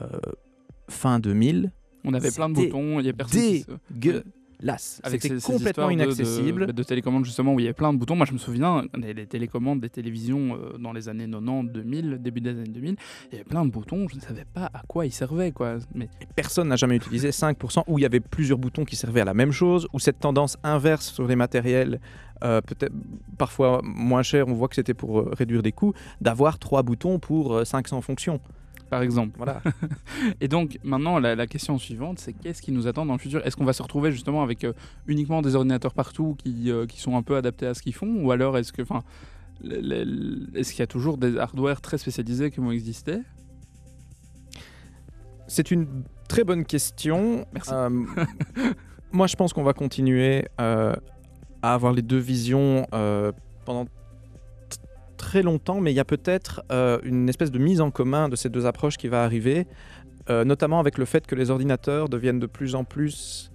euh, 0.00 0.18
fin 0.88 1.18
2000, 1.18 1.72
On 2.04 2.14
avait 2.14 2.30
plein 2.30 2.48
de 2.48 2.54
boutons, 2.54 3.00
il 3.00 3.06
y 3.06 3.08
a 3.08 3.12
personne 3.12 3.40
dégueulasse. 3.90 4.22
Avec 5.02 5.22
C'était 5.22 5.40
complètement 5.40 5.88
de- 5.88 5.92
inaccessible. 5.92 6.66
De, 6.66 6.72
de, 6.72 6.82
télécommandes 6.82 7.24
justement 7.24 7.54
où 7.54 7.60
il 7.60 7.64
y 7.64 7.66
avait 7.66 7.74
plein 7.74 7.92
de 7.92 7.98
boutons. 7.98 8.16
Moi 8.16 8.26
je 8.26 8.32
me 8.32 8.38
souviens 8.38 8.84
des, 8.96 9.14
des 9.14 9.26
télécommandes, 9.26 9.80
des 9.80 9.90
télévisions 9.90 10.56
euh, 10.56 10.78
dans 10.78 10.92
les 10.92 11.08
années 11.08 11.28
90, 11.28 11.72
2000, 11.72 12.18
début 12.20 12.40
des 12.40 12.50
années 12.50 12.64
2000, 12.64 12.96
il 13.30 13.32
y 13.32 13.34
avait 13.36 13.44
plein 13.44 13.64
de 13.64 13.70
boutons, 13.70 14.08
je 14.08 14.16
ne 14.16 14.20
savais 14.20 14.46
pas 14.52 14.70
à 14.72 14.82
quoi 14.88 15.06
ils 15.06 15.12
servaient 15.12 15.52
quoi. 15.52 15.76
Mais 15.94 16.08
Personne 16.34 16.68
n'a 16.68 16.76
jamais 16.76 16.96
utilisé 16.96 17.30
5% 17.30 17.84
où 17.86 17.98
il 17.98 18.02
y 18.02 18.06
avait 18.06 18.20
plusieurs 18.20 18.58
boutons 18.58 18.84
qui 18.84 18.96
servaient 18.96 19.20
à 19.20 19.26
la 19.26 19.34
même 19.34 19.52
chose, 19.52 19.86
ou 19.92 19.98
cette 19.98 20.18
tendance 20.18 20.56
inverse 20.62 21.12
sur 21.12 21.26
les 21.26 21.36
matériels, 21.36 22.00
euh, 22.42 22.60
peut-être 22.60 22.92
parfois 23.38 23.80
moins 23.82 24.22
chers, 24.22 24.48
on 24.48 24.54
voit 24.54 24.68
que 24.68 24.74
c'était 24.74 24.94
pour 24.94 25.20
euh, 25.20 25.30
réduire 25.36 25.62
des 25.62 25.72
coûts, 25.72 25.94
d'avoir 26.20 26.58
trois 26.58 26.82
boutons 26.82 27.18
pour 27.18 27.54
euh, 27.54 27.64
500 27.64 28.00
fonctions. 28.00 28.40
Par 28.90 29.02
exemple. 29.02 29.34
Voilà. 29.36 29.60
Et 30.40 30.48
donc 30.48 30.78
maintenant 30.82 31.18
la, 31.18 31.34
la 31.34 31.46
question 31.46 31.78
suivante 31.78 32.18
c'est 32.18 32.32
qu'est-ce 32.32 32.62
qui 32.62 32.72
nous 32.72 32.86
attend 32.86 33.06
dans 33.06 33.14
le 33.14 33.18
futur? 33.18 33.44
Est-ce 33.46 33.56
qu'on 33.56 33.64
va 33.64 33.72
se 33.72 33.82
retrouver 33.82 34.12
justement 34.12 34.42
avec 34.42 34.64
euh, 34.64 34.72
uniquement 35.06 35.42
des 35.42 35.54
ordinateurs 35.54 35.94
partout 35.94 36.36
qui, 36.38 36.70
euh, 36.70 36.86
qui 36.86 37.00
sont 37.00 37.16
un 37.16 37.22
peu 37.22 37.36
adaptés 37.36 37.66
à 37.66 37.74
ce 37.74 37.82
qu'ils 37.82 37.94
font? 37.94 38.22
Ou 38.22 38.30
alors 38.30 38.58
est-ce 38.58 38.72
que... 38.72 38.82
enfin 38.82 39.02
Est-ce 39.64 40.70
qu'il 40.70 40.80
y 40.80 40.82
a 40.82 40.86
toujours 40.86 41.18
des 41.18 41.38
hardware 41.38 41.80
très 41.80 41.98
spécialisés 41.98 42.50
qui 42.50 42.60
vont 42.60 42.70
exister? 42.70 43.18
C'est 45.46 45.70
une 45.70 46.04
très 46.28 46.44
bonne 46.44 46.64
question. 46.64 47.46
Merci. 47.52 47.70
Euh, 47.72 47.90
moi, 49.12 49.26
je 49.26 49.36
pense 49.36 49.52
qu'on 49.52 49.62
va 49.62 49.74
continuer 49.74 50.46
euh, 50.60 50.94
à 51.62 51.74
avoir 51.74 51.92
les 51.92 52.02
deux 52.02 52.18
visions 52.18 52.86
pendant 53.64 53.86
très 55.24 55.42
longtemps, 55.42 55.80
mais 55.80 55.90
il 55.90 55.96
y 55.96 56.00
a 56.00 56.04
peut-être 56.04 56.62
euh, 56.70 56.98
une 57.02 57.30
espèce 57.30 57.50
de 57.50 57.58
mise 57.58 57.80
en 57.80 57.90
commun 57.90 58.28
de 58.28 58.36
ces 58.36 58.50
deux 58.50 58.66
approches 58.66 58.98
qui 58.98 59.08
va 59.08 59.24
arriver. 59.24 59.66
euh, 60.30 60.44
notamment 60.44 60.80
avec 60.80 60.96
le 60.98 61.04
fait 61.04 61.26
que 61.26 61.34
les 61.34 61.50
ordinateurs 61.50 62.08
deviennent 62.08 62.40
de 62.40 62.46
plus 62.46 62.74
en 62.74 62.84
plus 62.84 63.50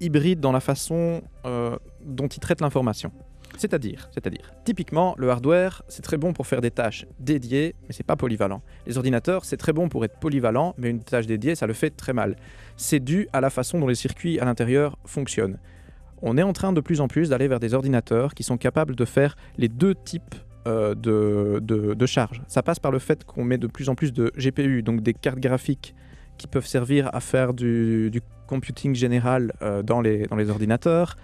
hybrides 0.00 0.40
dans 0.40 0.52
la 0.52 0.60
façon 0.60 1.22
euh, 1.44 1.76
dont 2.04 2.28
ils 2.28 2.40
traitent 2.40 2.60
l'information. 2.60 3.12
C'est-à-dire, 3.58 4.08
c'est-à-dire, 4.14 4.50
typiquement, 4.64 5.14
le 5.18 5.28
hardware, 5.30 5.82
c'est 5.86 6.00
très 6.00 6.16
bon 6.16 6.32
pour 6.32 6.46
faire 6.46 6.62
des 6.62 6.70
tâches 6.70 7.04
dédiées, 7.20 7.74
mais 7.82 7.92
c'est 7.92 8.06
pas 8.06 8.16
polyvalent. 8.16 8.62
Les 8.86 8.96
ordinateurs, 8.96 9.44
c'est 9.44 9.58
très 9.58 9.74
bon 9.74 9.90
pour 9.90 10.04
être 10.06 10.18
polyvalent, 10.18 10.74
mais 10.78 10.88
une 10.88 11.02
tâche 11.02 11.26
dédiée, 11.26 11.54
ça 11.54 11.66
le 11.66 11.74
fait 11.74 11.90
très 11.90 12.14
mal. 12.14 12.36
C'est 12.76 13.00
dû 13.00 13.28
à 13.34 13.40
la 13.42 13.50
façon 13.50 13.78
dont 13.78 13.86
les 13.86 13.94
circuits 13.94 14.40
à 14.40 14.46
l'intérieur 14.46 14.96
fonctionnent. 15.04 15.58
On 16.22 16.38
est 16.38 16.42
en 16.42 16.54
train 16.54 16.72
de 16.72 16.80
plus 16.80 17.00
en 17.02 17.08
plus 17.08 17.28
d'aller 17.28 17.48
vers 17.48 17.60
des 17.60 17.74
ordinateurs 17.74 18.34
qui 18.34 18.42
sont 18.42 18.56
capables 18.56 18.96
de 18.96 19.04
faire 19.04 19.36
les 19.58 19.68
deux 19.68 19.94
types 19.94 20.34
euh, 20.66 20.94
de, 20.94 21.58
de, 21.62 21.94
de 21.94 22.06
charge. 22.06 22.42
Ça 22.48 22.62
passe 22.62 22.78
par 22.78 22.92
le 22.92 22.98
fait 22.98 23.24
qu'on 23.24 23.44
met 23.44 23.58
de 23.58 23.66
plus 23.66 23.88
en 23.88 23.94
plus 23.94 24.12
de 24.12 24.32
GPU, 24.36 24.82
donc 24.82 25.00
des 25.02 25.14
cartes 25.14 25.38
graphiques 25.40 25.94
qui 26.38 26.46
peuvent 26.46 26.66
servir 26.66 27.10
à 27.12 27.20
faire 27.20 27.52
du, 27.54 28.10
du 28.10 28.20
computing 28.46 28.94
général 28.94 29.52
euh, 29.62 29.82
dans, 29.82 30.00
les, 30.00 30.26
dans 30.26 30.36
les 30.36 30.50
ordinateurs. 30.50 31.16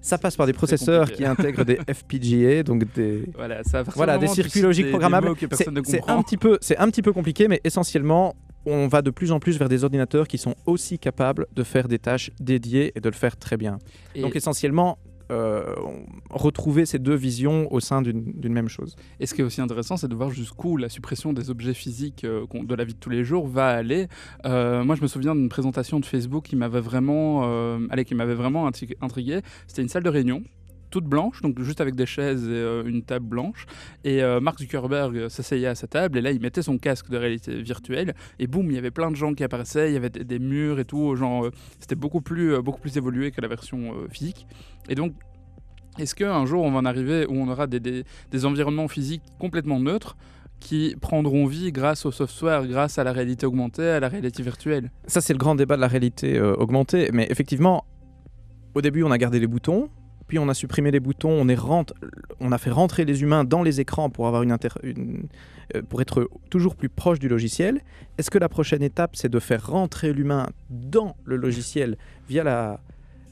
Ça 0.00 0.18
passe 0.18 0.36
par 0.36 0.46
des 0.46 0.52
processeurs 0.52 1.10
qui 1.10 1.24
intègrent 1.24 1.64
des 1.64 1.78
FPGA, 1.92 2.62
donc 2.62 2.84
des, 2.94 3.24
Voilà, 3.34 3.64
ça, 3.64 4.18
des 4.18 4.26
circuits 4.28 4.60
logiques 4.60 4.84
des- 4.84 4.90
programmables. 4.90 5.28
C'est 5.52 6.02
un, 6.10 6.22
petit 6.22 6.36
peu- 6.36 6.58
c'est 6.60 6.76
un 6.76 6.88
petit 6.90 7.00
peu 7.00 7.12
compliqué, 7.12 7.48
mais 7.48 7.60
essentiellement, 7.64 8.36
on 8.66 8.86
va 8.86 9.00
de 9.02 9.10
plus 9.10 9.32
en 9.32 9.40
plus 9.40 9.58
vers 9.58 9.68
des 9.70 9.82
ordinateurs 9.82 10.28
qui 10.28 10.36
sont 10.38 10.54
aussi 10.66 10.98
capables 10.98 11.46
de 11.54 11.62
faire 11.62 11.88
des 11.88 11.98
tâches 11.98 12.30
dédiées 12.38 12.92
et 12.94 13.00
de 13.00 13.08
le 13.08 13.14
faire 13.14 13.36
très 13.36 13.56
bien. 13.56 13.78
Et- 14.14 14.20
Donc 14.22 14.36
essentiellement, 14.36 14.98
euh, 15.30 15.74
retrouver 16.30 16.86
ces 16.86 16.98
deux 16.98 17.14
visions 17.14 17.72
au 17.72 17.80
sein 17.80 18.02
d'une 18.02 18.52
même 18.52 18.68
chose. 18.68 18.96
Et 19.20 19.26
ce 19.26 19.34
qui 19.34 19.40
est 19.40 19.44
aussi 19.44 19.60
intéressant, 19.60 19.96
c'est 19.96 20.08
de 20.08 20.14
voir 20.14 20.30
jusqu'où 20.30 20.76
la 20.76 20.88
suppression 20.88 21.32
des 21.32 21.50
objets 21.50 21.74
physiques 21.74 22.24
euh, 22.24 22.46
de 22.52 22.74
la 22.74 22.84
vie 22.84 22.94
de 22.94 22.98
tous 22.98 23.10
les 23.10 23.24
jours 23.24 23.46
va 23.46 23.68
aller. 23.68 24.08
Euh, 24.46 24.84
moi, 24.84 24.96
je 24.96 25.02
me 25.02 25.06
souviens 25.06 25.34
d'une 25.34 25.48
présentation 25.48 26.00
de 26.00 26.06
Facebook 26.06 26.44
qui 26.44 26.56
m'avait 26.56 26.80
vraiment, 26.80 27.44
allez, 27.90 28.04
qui 28.04 28.14
m'avait 28.14 28.34
vraiment 28.34 28.68
intri- 28.68 28.96
intrigué. 29.00 29.40
C'était 29.66 29.82
une 29.82 29.88
salle 29.88 30.02
de 30.02 30.10
réunion 30.10 30.42
toute 30.94 31.06
blanche, 31.06 31.42
donc 31.42 31.60
juste 31.60 31.80
avec 31.80 31.96
des 31.96 32.06
chaises 32.06 32.44
et 32.44 32.52
euh, 32.52 32.84
une 32.86 33.02
table 33.02 33.26
blanche. 33.26 33.66
Et 34.04 34.22
euh, 34.22 34.38
Mark 34.38 34.60
Zuckerberg 34.60 35.16
euh, 35.16 35.28
s'asseyait 35.28 35.66
à 35.66 35.74
sa 35.74 35.88
table 35.88 36.18
et 36.18 36.20
là, 36.20 36.30
il 36.30 36.40
mettait 36.40 36.62
son 36.62 36.78
casque 36.78 37.10
de 37.10 37.16
réalité 37.16 37.60
virtuelle 37.60 38.14
et 38.38 38.46
boum, 38.46 38.70
il 38.70 38.76
y 38.76 38.78
avait 38.78 38.92
plein 38.92 39.10
de 39.10 39.16
gens 39.16 39.34
qui 39.34 39.42
apparaissaient, 39.42 39.90
il 39.90 39.94
y 39.94 39.96
avait 39.96 40.08
des, 40.08 40.38
murs 40.38 40.78
et 40.78 40.84
tout. 40.84 41.16
Genre, 41.16 41.50
c'était 41.80 41.96
beaucoup 41.96 42.20
plus, 42.20 42.62
beaucoup 42.62 42.80
plus 42.80 42.96
évolué 42.96 43.32
que 43.32 43.40
la 43.40 43.48
version 43.48 43.92
physique. 44.08 44.46
Et 44.88 44.94
donc, 44.94 45.14
est-ce 45.98 46.14
qu'un 46.14 46.46
jour 46.46 46.62
on 46.62 46.70
va 46.70 46.78
en 46.78 46.84
arriver 46.84 47.26
où 47.26 47.34
on 47.34 47.48
aura 47.48 47.66
des, 47.66 47.80
des- 47.80 48.44
environnements 48.44 48.86
physiques 48.86 49.24
complètement 49.40 49.80
neutres 49.80 50.16
qui 50.60 50.94
prendront 51.00 51.46
vie 51.46 51.72
grâce 51.72 52.06
au 52.06 52.12
software, 52.12 52.68
grâce 52.68 53.00
à 53.00 53.04
la 53.04 53.12
réalité 53.12 53.46
augmentée, 53.46 53.88
à 53.88 53.98
la 53.98 54.08
réalité 54.08 54.44
virtuelle? 54.44 54.92
Ça, 55.08 55.20
c'est 55.20 55.32
le 55.32 55.40
grand 55.40 55.56
débat 55.56 55.74
de 55.74 55.80
la 55.80 55.88
réalité 55.88 56.40
augmentée. 56.40 57.10
Mais 57.12 57.26
effectivement, 57.30 57.84
au 58.76 58.80
début, 58.80 59.02
on 59.02 59.10
a 59.10 59.18
gardé 59.18 59.40
les 59.40 59.48
boutons. 59.48 59.88
Puis 60.26 60.38
on 60.38 60.48
a 60.48 60.54
supprimé 60.54 60.90
les 60.90 61.00
boutons, 61.00 61.30
on, 61.30 61.48
est 61.48 61.54
rent- 61.54 61.84
on 62.40 62.50
a 62.52 62.58
fait 62.58 62.70
rentrer 62.70 63.04
les 63.04 63.22
humains 63.22 63.44
dans 63.44 63.62
les 63.62 63.80
écrans 63.80 64.08
pour, 64.10 64.26
avoir 64.26 64.42
une 64.42 64.52
inter- 64.52 64.68
une- 64.82 65.28
euh, 65.74 65.82
pour 65.82 66.00
être 66.00 66.28
toujours 66.50 66.76
plus 66.76 66.88
proche 66.88 67.18
du 67.18 67.28
logiciel. 67.28 67.80
Est-ce 68.18 68.30
que 68.30 68.38
la 68.38 68.48
prochaine 68.48 68.82
étape, 68.82 69.16
c'est 69.16 69.28
de 69.30 69.38
faire 69.38 69.66
rentrer 69.66 70.12
l'humain 70.12 70.48
dans 70.70 71.16
le 71.24 71.36
logiciel 71.36 71.96
via 72.28 72.42
la 72.44 72.80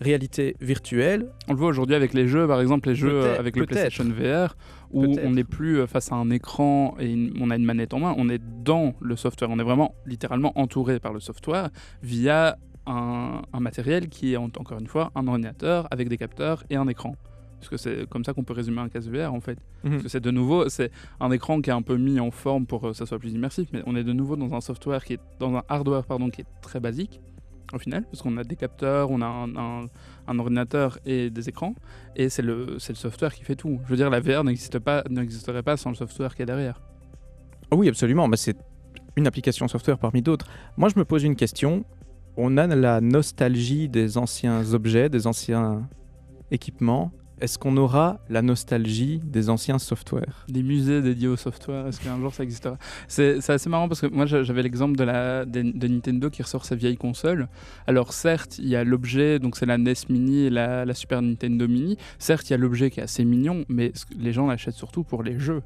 réalité 0.01 0.57
virtuelle? 0.61 1.29
On 1.49 1.53
le 1.53 1.59
voit 1.59 1.69
aujourd'hui 1.69 1.95
avec 1.95 2.13
les 2.13 2.29
jeux, 2.29 2.47
par 2.47 2.61
exemple 2.61 2.89
les 2.89 2.95
jeux 2.95 3.23
avec 3.39 3.57
le. 3.57 3.63
PlayStation 3.67 4.05
VR, 4.05 4.57
où 4.91 5.05
on 5.25 5.31
n'est 5.31 5.45
plus 5.45 5.87
face 5.87 6.13
à 6.13 6.17
un 6.17 6.29
écran 6.31 6.95
et 6.99 7.11
une- 7.11 7.33
on 7.41 7.51
a 7.51 7.57
une 7.57 7.65
manette 7.65 7.95
en 7.95 8.01
main, 8.01 8.15
on 8.19 8.29
est 8.29 8.41
dans 8.65 8.95
le 9.01 9.17
software, 9.17 9.49
on 9.51 9.59
est 9.59 9.63
vraiment 9.65 9.95
littéralement 10.07 10.53
entouré 10.59 10.99
par 11.01 11.13
le 11.13 11.21
software 11.21 11.71
via 12.03 12.59
un, 12.87 13.43
un 13.53 13.61
matériel 13.61 14.09
qui 14.09 14.33
est 14.33 14.37
en- 14.37 14.45
encore 14.59 14.79
une 14.79 14.87
fois 14.87 15.11
un 15.15 15.27
ordinateur 15.29 15.87
avec 15.91 16.09
des 16.09 16.17
capteurs 16.19 16.65
et 16.71 16.77
un 16.77 16.89
écran. 16.89 17.17
Parce 17.59 17.69
que 17.69 17.77
c'est 17.77 18.09
comme 18.09 18.25
ça 18.25 18.33
qu'on 18.33 18.43
peut 18.43 18.55
résumer 18.55 18.81
un 18.81 18.89
casque 18.89 19.09
VR 19.09 19.33
en 19.33 19.41
fait. 19.41 19.57
Parce 19.85 20.03
que 20.03 20.09
c'est 20.09 20.21
de 20.21 20.31
nouveau, 20.33 20.69
c'est 20.69 20.91
un 21.21 21.31
écran 21.31 21.61
qui 21.61 21.71
est 21.71 21.73
un 21.73 21.83
peu 21.83 21.97
mis 21.97 22.19
en 22.19 22.31
forme 22.33 22.67
pour 22.67 22.81
que 22.83 22.93
ça 22.93 23.07
soit 23.07 23.19
plus 23.21 23.33
immersif, 23.33 23.69
mais 23.73 23.83
on 23.87 23.95
est 23.95 24.03
de 24.03 24.13
nouveau 24.13 24.35
dans 24.35 24.53
un 24.53 24.61
software 24.61 25.05
qui 25.05 25.13
est 25.15 25.21
dans 25.39 25.55
un 25.55 25.63
hardware 25.69 26.05
pardon 26.05 26.29
qui 26.29 26.41
est 26.41 26.47
très 26.61 26.81
basique 26.81 27.21
au 27.73 27.79
final, 27.79 28.03
parce 28.05 28.21
qu'on 28.21 28.37
a 28.37 28.45
des 28.45 28.57
capteurs, 28.57 29.11
on 29.11 29.23
a 29.23 29.27
un, 29.27 29.57
un- 29.57 29.87
un 30.27 30.39
ordinateur 30.39 30.99
et 31.07 31.31
des 31.31 31.49
écrans, 31.49 31.75
et 32.17 32.29
c'est 32.29 32.43
le 32.43 32.77
c'est 32.79 32.93
le 32.93 32.99
software 32.99 33.33
qui 33.33 33.45
fait 33.45 33.55
tout. 33.57 33.81
Je 33.85 33.91
veux 33.91 33.97
dire, 33.97 34.11
la 34.11 34.21
VR 34.21 34.45
n'existe 34.45 34.79
pas 34.81 35.05
n'existerait 35.09 35.63
pas 35.63 35.77
sans 35.79 35.89
le 35.91 35.97
software 35.97 36.35
qui 36.35 36.43
est 36.43 36.47
derrière. 36.47 36.81
Ah 37.71 37.77
Oui, 37.77 37.89
absolument. 37.89 38.29
mais 38.29 38.37
c'est 38.37 38.57
une 39.17 39.27
application 39.27 39.69
software 39.69 39.99
parmi 39.99 40.21
d'autres. 40.21 40.47
Moi, 40.77 40.89
je 40.91 40.99
me 40.99 41.05
pose 41.05 41.23
une 41.23 41.37
question. 41.37 41.85
On 42.37 42.57
a 42.57 42.67
la 42.67 43.01
nostalgie 43.01 43.89
des 43.89 44.17
anciens 44.17 44.73
objets, 44.73 45.09
des 45.09 45.27
anciens 45.27 45.89
équipements. 46.51 47.13
Est-ce 47.41 47.59
qu'on 47.59 47.77
aura 47.77 48.21
la 48.31 48.41
nostalgie 48.41 49.21
des 49.25 49.51
anciens 49.51 49.79
softwares? 49.81 50.47
Des 50.49 50.63
musées 50.63 51.03
dédiés 51.03 51.27
au 51.27 51.37
software, 51.37 51.89
est-ce 51.89 52.01
qu'un 52.01 52.17
jour 52.21 52.33
ça 52.33 52.45
existera? 52.45 52.79
C'est 53.09 53.51
assez 53.51 53.69
marrant 53.69 53.89
parce 53.89 54.01
que 54.01 54.07
moi 54.07 54.27
j'a- 54.27 54.45
j'avais 54.45 54.63
l'exemple 54.63 54.97
de, 54.97 55.87
Nintendo 55.89 56.31
qui 56.31 56.41
ressort 56.43 56.65
sa 56.65 56.77
vieille 56.77 56.97
console. 56.97 57.49
Alors 57.89 58.13
certes, 58.13 58.59
il 58.59 58.69
y 58.69 58.77
a 58.77 58.85
l'objet, 58.85 59.41
donc 59.41 59.57
c'est 59.57 59.67
la 59.67 59.77
NES 59.77 59.93
Mini 60.09 60.45
et 60.45 60.51
la, 60.51 60.85
la 60.85 60.95
Super 60.95 61.21
Nintendo 61.21 61.67
Mini. 61.67 61.97
Certes, 62.21 62.49
il 62.49 62.53
y 62.53 62.55
a 62.55 62.59
l'objet 62.59 62.91
qui 62.91 63.01
est 63.01 63.05
assez 63.05 63.25
mignon, 63.25 63.65
mais 63.69 63.93
les 64.17 64.33
gens 64.33 64.47
l'achètent 64.47 64.75
surtout 64.77 65.03
pour 65.03 65.25
les 65.25 65.39
jeux. 65.41 65.63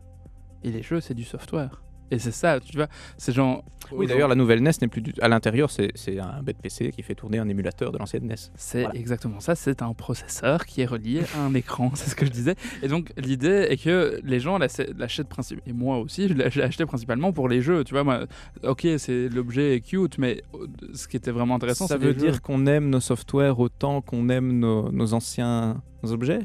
Et 0.65 0.71
les 0.71 0.83
jeux, 0.83 1.01
c'est 1.01 1.15
du 1.15 1.25
software. 1.25 1.83
Et 2.11 2.19
c'est 2.19 2.31
ça, 2.33 2.61
tu 2.61 2.77
vois, 2.77 2.89
c'est 3.19 3.33
genre... 3.33 3.65
Oui, 3.93 4.09
d'ailleurs, 4.09 4.27
la 4.29 4.35
nouvelle 4.35 4.61
NES 4.63 4.73
n'est 4.83 4.89
plus 4.89 5.01
du... 5.01 5.13
à 5.21 5.29
l'intérieur, 5.29 5.71
c'est 5.71 5.93
un 6.19 6.43
bête 6.43 6.57
PC 6.61 6.91
qui 6.91 7.03
fait 7.03 7.15
tourner 7.15 7.39
un 7.39 7.49
émulateur 7.49 7.93
de 7.93 7.99
l'ancienne 7.99 8.27
NES. 8.27 8.35
C'est 8.57 8.83
Voilà. 8.83 8.99
exactement 8.99 9.39
ça, 9.39 9.55
c'est 9.55 9.81
un 9.81 9.93
processeur 9.95 10.67
qui 10.67 10.81
est 10.81 10.87
relié 10.87 11.23
à 11.37 11.43
un 11.45 11.55
écran, 11.55 11.93
c'est 11.95 12.11
ce 12.11 12.17
que 12.17 12.27
je 12.27 12.31
disais. 12.33 12.57
Et 12.83 12.89
donc 12.89 13.13
l'idée 13.17 13.67
est 13.71 13.77
que 13.83 14.21
les 14.25 14.41
gens 14.41 14.59
l'ach- 14.59 14.81
l'achètent 14.97 15.29
principalement, 15.29 15.63
et 15.69 15.73
moi 15.73 15.99
aussi, 15.99 16.27
je 16.29 16.35
l'ai 16.35 16.63
acheté 16.63 16.85
principalement 16.85 17.33
pour 17.33 17.49
les 17.49 17.63
jeux, 17.63 17.85
tu 17.85 17.95
vois, 17.95 18.03
moi, 18.03 18.27
ok, 18.65 18.87
c'est 18.99 19.29
l'objet 19.29 19.77
est 19.77 19.81
cute, 19.81 20.19
mais 20.19 20.43
euh, 20.55 20.67
ce 20.95 21.07
qui 21.07 21.17
était 21.17 21.31
vraiment 21.31 21.55
intéressant, 21.55 21.87
Ça 21.87 21.97
veut 21.97 22.15
dire 22.15 22.43
qu'on 22.43 22.67
aime 22.67 22.91
nos 22.91 23.01
softwares 23.01 23.61
autant 23.61 24.01
qu'on 24.01 24.29
aime 24.31 24.59
nos, 24.59 24.91
nos 24.91 25.15
anciens 25.15 25.81
objets? 26.03 26.41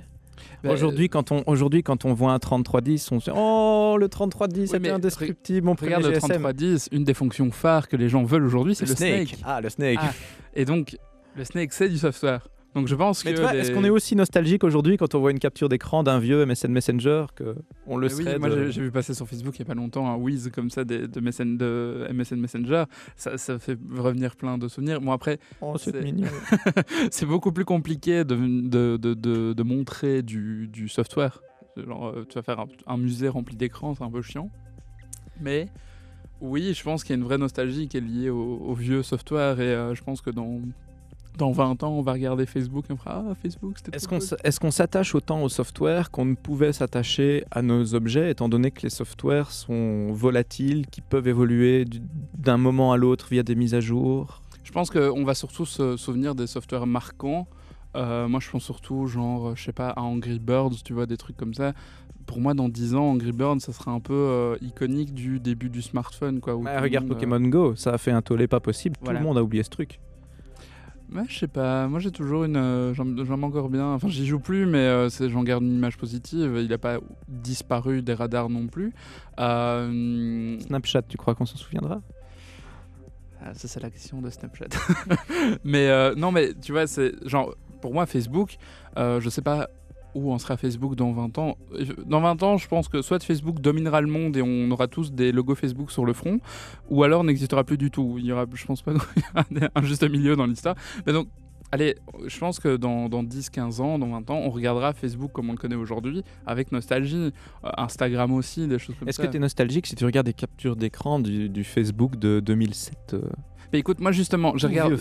Bah, 0.64 0.72
Aujourd'hui, 0.72 1.10
quand 1.10 1.32
on 1.32 1.44
aujourd'hui 1.48 1.82
quand 1.82 2.06
on 2.06 2.14
voit 2.14 2.32
un 2.32 2.40
3310, 2.40 3.12
on 3.12 3.20
se 3.20 3.32
dit 3.32 3.38
oh 3.38 3.98
le 4.00 4.08
3310 4.08 4.62
Oui, 4.62 4.68
c'était 4.68 4.80
mais 4.80 4.90
indestructible, 4.90 5.66
mon 5.66 5.74
Regarde 5.74 6.04
le 6.04 6.10
GSM. 6.10 6.20
3310, 6.20 6.90
une 6.92 7.04
des 7.04 7.14
fonctions 7.14 7.52
phares 7.52 7.88
que 7.88 7.96
les 7.96 8.10
gens 8.10 8.24
veulent 8.24 8.46
aujourd'hui, 8.46 8.76
c'est 8.76 8.88
le, 8.88 8.96
snake. 8.96 9.38
Ah 9.44 9.60
le 9.62 9.70
Snake. 9.70 10.00
Ah, 10.02 10.12
Et 10.54 10.66
donc, 10.66 10.98
le 11.36 11.44
Snake, 11.44 11.74
c'est 11.74 11.90
du 11.90 11.98
software. 11.98 12.48
Donc 12.74 12.88
je 12.88 12.96
pense 12.96 13.26
Mais 13.26 13.34
que. 13.34 13.42
les- 13.52 13.60
est-ce 13.60 13.72
qu'on 13.74 13.84
est 13.84 13.90
aussi 13.90 14.16
nostalgique 14.16 14.64
aujourd'hui 14.64 14.96
quand 14.96 15.14
on 15.14 15.20
voit 15.20 15.32
une 15.32 15.40
capture 15.40 15.68
d'écran 15.68 16.04
d'un 16.04 16.20
vieux 16.20 16.46
MSN 16.46 16.72
Messenger 16.72 17.26
que 17.36 17.56
on 17.86 17.98
le 17.98 18.08
oui, 18.08 18.24
serait 18.24 18.40
moi 18.40 18.50
de- 18.50 18.66
j'ai- 18.68 18.72
j'ai 18.72 18.82
vu 18.82 18.92
passer 18.92 19.14
sur 19.14 19.28
Facebook 19.28 19.54
il 19.58 19.60
y 19.60 19.62
a 19.64 19.66
pas 19.66 19.74
longtemps 19.74 20.10
un 20.10 20.16
whiz 20.16 20.50
comme 20.56 20.70
ça 20.70 20.86
de, 20.86 21.06
de, 21.06 21.20
MSN, 21.20 21.58
de 21.58 22.08
MSN 22.10 22.40
Messenger. 22.40 22.86
Ça, 23.18 23.38
ça 23.38 23.60
fait 23.60 23.78
revenir 23.94 24.38
plein 24.38 24.58
de 24.58 24.68
souvenirs. 24.70 25.02
Bon 25.02 25.12
après, 25.12 25.38
Oh, 25.60 25.74
c'est 25.78 25.92
c'est- 25.92 26.02
mignon. 26.02 26.28
c'est 27.12 27.26
beaucoup 27.26 27.52
plus 27.52 27.66
compliqué 27.66 28.24
de, 28.24 28.36
de, 28.36 28.96
de, 28.98 29.14
de- 29.16 29.54
de 29.54 29.64
montrer 29.64 30.22
du, 30.22 30.68
du 30.70 30.88
software. 30.88 31.42
Genre, 31.76 32.08
euh, 32.08 32.26
tu 32.30 32.36
vas 32.36 32.42
faire 32.44 32.60
un, 32.62 32.68
un 32.88 32.98
musée 32.98 33.28
rempli 33.28 33.56
d'écrans, 33.58 33.96
c'est 33.96 34.04
un 34.04 34.12
peu 34.12 34.22
chiant. 34.22 34.50
Mais 35.42 35.68
oui, 36.40 36.74
je 36.74 36.84
pense 36.84 37.04
qu'il 37.04 37.14
y 37.16 37.18
a 37.18 37.20
une 37.20 37.26
vraie 37.26 37.38
nostalgie 37.38 37.88
qui 37.88 37.98
est 37.98 38.02
liée 38.02 38.30
au, 38.30 38.58
au 38.60 38.74
vieux 38.76 39.04
software 39.04 39.60
et 39.60 39.74
euh, 39.74 39.94
je 39.96 40.04
pense 40.04 40.22
que 40.22 40.30
dans, 40.30 40.60
dans 41.38 41.52
20 41.52 41.84
ans, 41.84 41.92
on 41.92 42.02
va 42.02 42.12
regarder 42.14 42.46
Facebook 42.46 42.86
et 42.90 42.94
on 42.94 42.98
fera 42.98 43.24
Ah, 43.30 43.36
Facebook, 43.42 43.74
c'était 43.78 43.96
Est-ce 43.96 44.60
qu'on 44.60 44.72
s'attache 44.72 45.16
autant 45.16 45.44
au 45.44 45.50
software 45.50 46.12
qu'on 46.12 46.26
ne 46.26 46.36
pouvait 46.36 46.74
s'attacher 46.74 47.46
à 47.52 47.62
nos 47.62 47.96
objets, 47.96 48.32
étant 48.32 48.50
donné 48.50 48.72
que 48.72 48.82
les 48.84 48.90
softwares 48.90 49.52
sont 49.52 50.12
volatiles, 50.12 50.88
qui 50.88 51.02
peuvent 51.02 51.28
évoluer 51.28 51.86
du- 51.86 52.02
d'un 52.38 52.58
moment 52.58 52.92
à 52.92 52.98
l'autre 52.98 53.28
via 53.32 53.44
des 53.44 53.56
mises 53.56 53.74
à 53.74 53.80
jour? 53.82 54.42
Je 54.64 54.72
pense 54.72 54.90
qu'on 54.92 55.24
va 55.24 55.34
surtout 55.34 55.66
se 55.66 55.98
souvenir 55.98 56.36
des 56.36 56.48
softwares 56.48 56.86
marquants. 56.88 57.48
Euh, 57.96 58.28
moi, 58.28 58.40
je 58.40 58.50
pense 58.50 58.64
surtout, 58.64 59.08
genre, 59.08 59.56
je 59.56 59.64
sais 59.64 59.74
pas, 59.74 59.90
à 59.90 60.02
Angry 60.02 60.40
Birds, 60.40 60.84
tu 60.86 60.94
vois, 60.94 61.06
des 61.06 61.18
trucs 61.18 61.36
comme 61.38 61.54
ça. 61.54 61.74
Pour 62.28 62.40
moi, 62.40 62.54
dans 62.54 62.70
10 62.70 62.94
ans, 62.96 63.06
Angry 63.10 63.32
Birds, 63.34 63.60
ça 63.60 63.74
sera 63.74 63.92
un 63.92 64.00
peu 64.00 64.14
euh, 64.14 64.56
iconique 64.62 65.14
du 65.14 65.40
début 65.40 65.70
du 65.70 65.82
smartphone, 65.82 66.40
quoi. 66.40 66.56
Bah, 66.56 66.80
Regarde 66.80 67.06
monde, 67.06 67.12
euh, 67.14 67.16
Pokémon 67.16 67.40
Go, 67.50 67.76
ça 67.76 67.92
a 67.92 67.98
fait 67.98 68.12
un 68.12 68.22
tollé 68.22 68.48
pas 68.48 68.60
possible, 68.60 68.96
Voilà. 69.02 69.20
tout 69.20 69.24
le 69.24 69.28
monde 69.28 69.38
a 69.40 69.44
oublié 69.44 69.64
ce 69.64 69.70
truc. 69.70 70.00
Ouais, 71.14 71.24
je 71.28 71.40
sais 71.40 71.48
pas. 71.48 71.88
Moi, 71.88 72.00
j'ai 72.00 72.12
toujours 72.12 72.46
une. 72.46 72.56
euh, 72.56 72.94
J'aime 72.94 73.44
encore 73.44 73.70
bien. 73.70 73.88
Enfin, 73.88 74.08
j'y 74.08 74.26
joue 74.26 74.40
plus, 74.40 74.66
mais 74.66 74.78
euh, 74.78 75.10
j'en 75.10 75.44
garde 75.44 75.64
une 75.64 75.74
image 75.76 75.98
positive. 75.98 76.58
Il 76.64 76.72
a 76.72 76.78
pas 76.78 77.00
disparu 77.28 78.02
des 78.02 78.14
radars 78.14 78.50
non 78.50 78.68
plus. 78.68 78.94
Euh, 79.40 80.58
Snapchat, 80.62 81.02
tu 81.04 81.18
crois 81.18 81.36
qu'on 81.36 81.46
s'en 81.46 81.58
souviendra? 81.58 82.02
Ah, 83.44 83.54
ça, 83.54 83.68
c'est 83.68 83.82
la 83.82 83.90
question 83.90 84.22
de 84.22 84.30
Snapchat. 84.30 84.68
mais 85.66 85.90
euh, 85.90 86.16
non, 86.16 86.32
mais 86.32 86.54
tu 86.62 86.72
vois, 86.72 86.88
c'est 86.88 87.14
genre, 87.28 87.56
pour 87.82 87.94
moi, 87.94 88.06
Facebook, 88.06 88.56
euh, 88.98 89.20
je 89.20 89.30
sais 89.30 89.42
pas 89.42 89.68
où 90.16 90.32
en 90.32 90.40
sera 90.40 90.58
Facebook 90.58 90.96
dans 90.96 91.12
20 91.12 91.38
ans 91.38 91.58
Dans 92.06 92.22
20 92.22 92.44
ans, 92.44 92.58
je 92.58 92.68
pense 92.68 92.88
que 92.88 93.02
soit 93.02 93.24
Facebook 93.24 93.60
dominera 93.60 94.02
le 94.02 94.08
monde 94.08 94.38
et 94.38 94.42
on 94.42 94.70
aura 94.72 94.88
tous 94.88 95.12
des 95.12 95.32
logos 95.32 95.56
Facebook 95.56 95.92
sur 95.92 96.06
le 96.06 96.14
front, 96.14 96.40
ou 96.90 97.04
alors 97.04 97.24
n'existera 97.24 97.64
plus 97.64 97.78
du 97.78 97.92
tout. 97.92 98.16
Il 98.18 98.26
y 98.26 98.32
aura, 98.32 98.46
je 98.54 98.66
pense 98.66 98.82
pas 98.82 98.94
un 99.76 99.82
juste 99.84 100.10
milieu 100.10 100.36
dans 100.36 100.46
l'histoire. 100.46 100.76
Mais 101.06 101.14
donc, 101.14 101.28
allez, 101.72 101.96
je 102.28 102.38
pense 102.40 102.60
que 102.60 102.76
dans, 102.78 103.10
dans 103.10 103.24
10, 103.24 103.50
15 103.50 103.82
ans, 103.82 104.00
dans 104.00 104.08
20 104.10 104.30
ans, 104.30 104.42
on 104.44 104.50
regardera 104.50 104.94
Facebook 104.94 105.32
comme 105.32 105.50
on 105.50 105.54
le 105.54 105.58
connaît 105.58 105.76
aujourd'hui, 105.76 106.24
avec 106.46 106.72
nostalgie. 106.72 107.32
Euh, 107.64 107.70
Instagram 107.78 108.32
aussi, 108.34 108.68
des 108.68 108.80
choses 108.80 108.96
comme 109.00 109.08
Est-ce 109.08 109.18
ça. 109.18 109.26
que 109.28 109.32
tu 109.32 109.38
es 109.38 109.40
nostalgique 109.40 109.88
si 109.88 109.96
tu 109.96 110.06
regardes 110.06 110.28
des 110.28 110.34
captures 110.34 110.76
d'écran 110.76 111.20
du, 111.20 111.50
du 111.50 111.64
Facebook 111.64 112.18
de 112.18 112.40
2007 112.40 113.14
euh 113.14 113.22
Mais 113.74 113.80
écoute, 113.80 114.00
moi 114.00 114.12
justement, 114.12 114.54
j'ai 114.58 114.68
regardé 114.68 114.96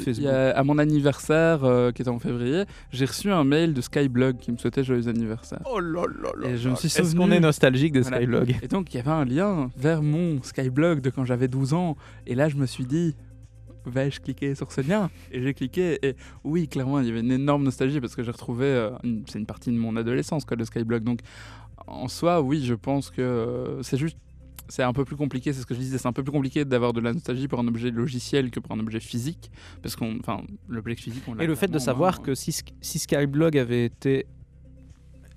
à 0.55 0.63
mon 0.63 0.79
anniversaire 0.79 1.65
euh, 1.65 1.93
qui 1.93 2.03
était 2.03 2.11
en 2.11 2.19
février, 2.19 2.65
j'ai 2.93 3.05
reçu 3.05 3.31
un 3.31 3.45
mail 3.45 3.75
de 3.75 3.81
Skyblog 3.81 4.39
qui 4.39 4.53
me 4.53 4.57
souhaitait 4.57 4.85
joyeux 4.85 5.09
anniversaire. 5.09 5.61
Oh 5.71 5.81
là 5.81 6.03
là 6.41 6.49
Et 6.49 6.57
je 6.57 6.69
me 6.69 6.75
suis 6.77 6.87
Est-ce 6.87 7.03
souvenu- 7.03 7.19
qu'on 7.19 7.31
est 7.33 7.41
nostalgique 7.41 7.93
de 7.93 8.01
Voilà. 8.01 8.19
Skyblog? 8.19 8.57
Et 8.63 8.69
donc 8.69 8.93
il 8.95 8.97
y 8.97 9.01
avait 9.01 9.11
un 9.11 9.25
lien 9.25 9.71
vers 9.77 10.03
mon 10.03 10.43
Skyblog 10.43 11.01
de 11.01 11.11
quand 11.11 11.25
j'avais 11.25 11.49
12 11.49 11.75
ans. 11.75 11.97
Et 12.27 12.35
là 12.35 12.49
je 12.49 12.57
me 12.57 12.67
suis 12.67 12.85
dit, 12.87 13.17
vais-je 13.87 14.21
cliquer 14.21 14.55
sur 14.55 14.71
ce 14.73 14.81
lien 14.81 15.11
Et 15.33 15.43
j'ai 15.43 15.55
cliqué 15.55 15.99
et 16.07 16.17
oui, 16.45 16.69
clairement, 16.69 17.01
il 17.01 17.07
y 17.07 17.11
avait 17.11 17.21
une 17.21 17.33
énorme 17.33 17.65
nostalgie 17.65 18.01
parce 18.01 18.15
que 18.15 18.23
j'ai 18.23 18.31
retrouvé, 18.31 18.67
euh, 18.67 18.91
c'est 19.27 19.39
une 19.39 19.47
partie 19.47 19.71
de 19.71 19.77
mon 19.77 19.97
adolescence, 19.97 20.45
quoi, 20.45 20.57
le 20.57 20.65
Skyblog. 20.65 21.03
Donc 21.03 21.21
en 21.87 22.09
soi, 22.09 22.41
oui, 22.41 22.65
je 22.65 22.75
pense 22.75 23.11
que 23.11 23.23
euh, 23.23 23.83
c'est 23.83 23.99
juste... 23.99 24.17
C'est 24.69 24.85
un 24.85 24.93
peu 24.93 25.05
plus 25.05 25.17
compliqué, 25.17 25.53
c'est 25.53 25.63
ce 25.63 25.67
que 25.67 25.75
je 25.75 25.81
disais, 25.81 25.99
c'est 25.99 26.07
un 26.07 26.13
peu 26.13 26.23
plus 26.23 26.31
compliqué 26.31 26.65
d'avoir 26.65 26.93
de 26.93 27.01
la 27.01 27.13
nostalgie 27.13 27.49
pour 27.49 27.59
un 27.59 27.67
objet 27.67 27.91
logiciel 27.91 28.53
que 28.53 28.61
pour 28.61 28.71
un 28.71 28.79
objet 28.79 29.01
physique, 29.01 29.51
parce 29.83 29.97
qu'on, 29.97 30.17
enfin, 30.21 30.43
l'objet 30.69 30.95
physique, 30.95 31.25
on 31.27 31.35
l'a 31.35 31.43
Et 31.43 31.49
le 31.49 31.57
fait 31.57 31.67
de 31.67 31.79
savoir 31.81 32.21
hein. 32.21 32.23
que 32.23 32.37
si, 32.37 32.57
si 32.81 32.99
Skyblog 33.01 33.59
avait 33.59 33.87
été. 33.87 34.27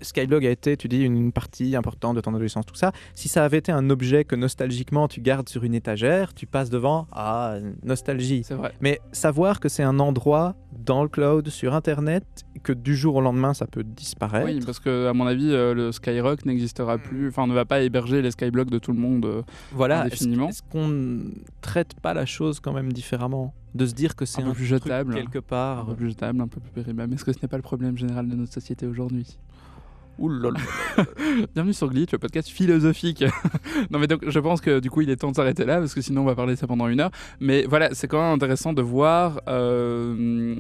Skyblog 0.04 0.46
a 0.46 0.50
été, 0.50 0.78
tu 0.78 0.88
dis, 0.88 1.02
une 1.04 1.32
partie 1.32 1.76
importante 1.76 2.16
de 2.16 2.22
ton 2.22 2.32
adolescence, 2.36 2.66
tout 2.66 2.76
ça. 2.76 2.92
Si 3.16 3.28
ça 3.28 3.44
avait 3.46 3.58
été 3.58 3.72
un 3.72 3.90
objet 3.90 4.24
que 4.24 4.36
nostalgiquement 4.36 5.08
tu 5.08 5.22
gardes 5.22 5.50
sur 5.50 5.64
une 5.64 5.74
étagère, 5.74 6.34
tu 6.34 6.46
passes 6.46 6.70
devant, 6.70 7.08
ah, 7.12 7.56
nostalgie. 7.84 8.44
c'est 8.44 8.54
vrai. 8.56 8.74
Mais 8.82 9.00
savoir 9.12 9.60
que 9.60 9.70
c'est 9.70 9.84
un 9.84 10.00
endroit 10.00 10.56
dans 10.86 11.04
le 11.04 11.10
cloud, 11.10 11.48
sur 11.50 11.74
Internet, 11.74 12.24
que 12.64 12.74
du 12.74 12.96
jour 12.96 13.16
au 13.16 13.22
lendemain 13.22 13.54
ça 13.54 13.66
peut 13.68 13.84
disparaître. 13.84 14.46
Oui, 14.46 14.60
parce 14.66 14.80
que 14.80 15.08
à 15.08 15.14
mon 15.14 15.26
avis, 15.28 15.50
euh, 15.52 15.74
le 15.74 15.92
Skyrock 15.92 16.46
n'existera 16.46 16.98
plus, 16.98 17.30
enfin, 17.30 17.48
ne 17.48 17.54
va 17.54 17.66
pas 17.66 17.82
héberger 17.82 18.22
les 18.22 18.32
Skyblocks 18.32 18.70
de 18.70 18.80
tout 18.80 18.92
le 18.92 19.00
monde. 19.00 19.26
euh, 19.26 19.42
voilà. 19.72 19.98
Est-ce 20.00 20.06
indéfiniment. 20.24 20.50
est-ce 20.50 20.62
qu'on 20.64 20.88
ne 20.88 21.24
traite 21.62 21.94
pas 22.02 22.14
la 22.14 22.26
chose 22.26 22.60
quand 22.60 22.74
même 22.74 22.92
différemment? 22.92 23.54
De 23.76 23.86
se 23.88 23.94
dire 23.94 24.16
que 24.16 24.26
c'est 24.26 24.42
Un 24.42 24.46
un, 24.46 24.50
peu 24.50 24.56
plus 24.56 24.68
truc 24.70 24.84
jetable. 24.84 25.14
quelque 25.16 25.40
un 25.40 25.42
part. 25.42 25.86
peu 25.88 25.96
plus 25.96 26.10
jetable, 26.10 26.42
un 26.42 26.48
peu 26.48 26.60
plus 26.60 26.70
périlleux. 26.72 26.94
Mais 26.96 27.16
est-ce 27.16 27.26
que 27.26 27.34
ce 27.34 27.40
n'est 27.42 27.48
pas 27.48 27.58
le 27.58 27.64
problème 27.64 27.98
général 27.98 28.28
de 28.30 28.36
notre 28.36 28.54
société 28.54 28.86
aujourd'hui? 28.86 29.40
Là. 30.20 30.52
Bienvenue 31.56 31.74
sur 31.74 31.90
Glitch, 31.90 32.12
le 32.12 32.20
podcast 32.20 32.48
philosophique. 32.48 33.26
non 33.90 33.98
mais 33.98 34.08
donc 34.08 34.30
je 34.30 34.40
pense 34.40 34.62
que 34.62 34.80
du 34.80 34.92
coup 34.92 35.02
il 35.02 35.10
est 35.10 35.16
temps 35.16 35.32
de 35.32 35.36
s'arrêter 35.36 35.66
là 35.66 35.80
parce 35.80 35.96
que 35.96 36.02
sinon 36.02 36.22
on 36.22 36.26
va 36.26 36.36
parler 36.36 36.54
de 36.54 36.60
ça 36.60 36.68
pendant 36.68 36.88
une 36.88 37.00
heure. 37.00 37.10
Mais 37.40 37.66
voilà, 37.66 37.90
c'est 37.94 38.08
quand 38.08 38.22
même 38.22 38.34
intéressant 38.34 38.74
de 38.74 38.82
voir 38.82 39.42
euh, 39.48 40.56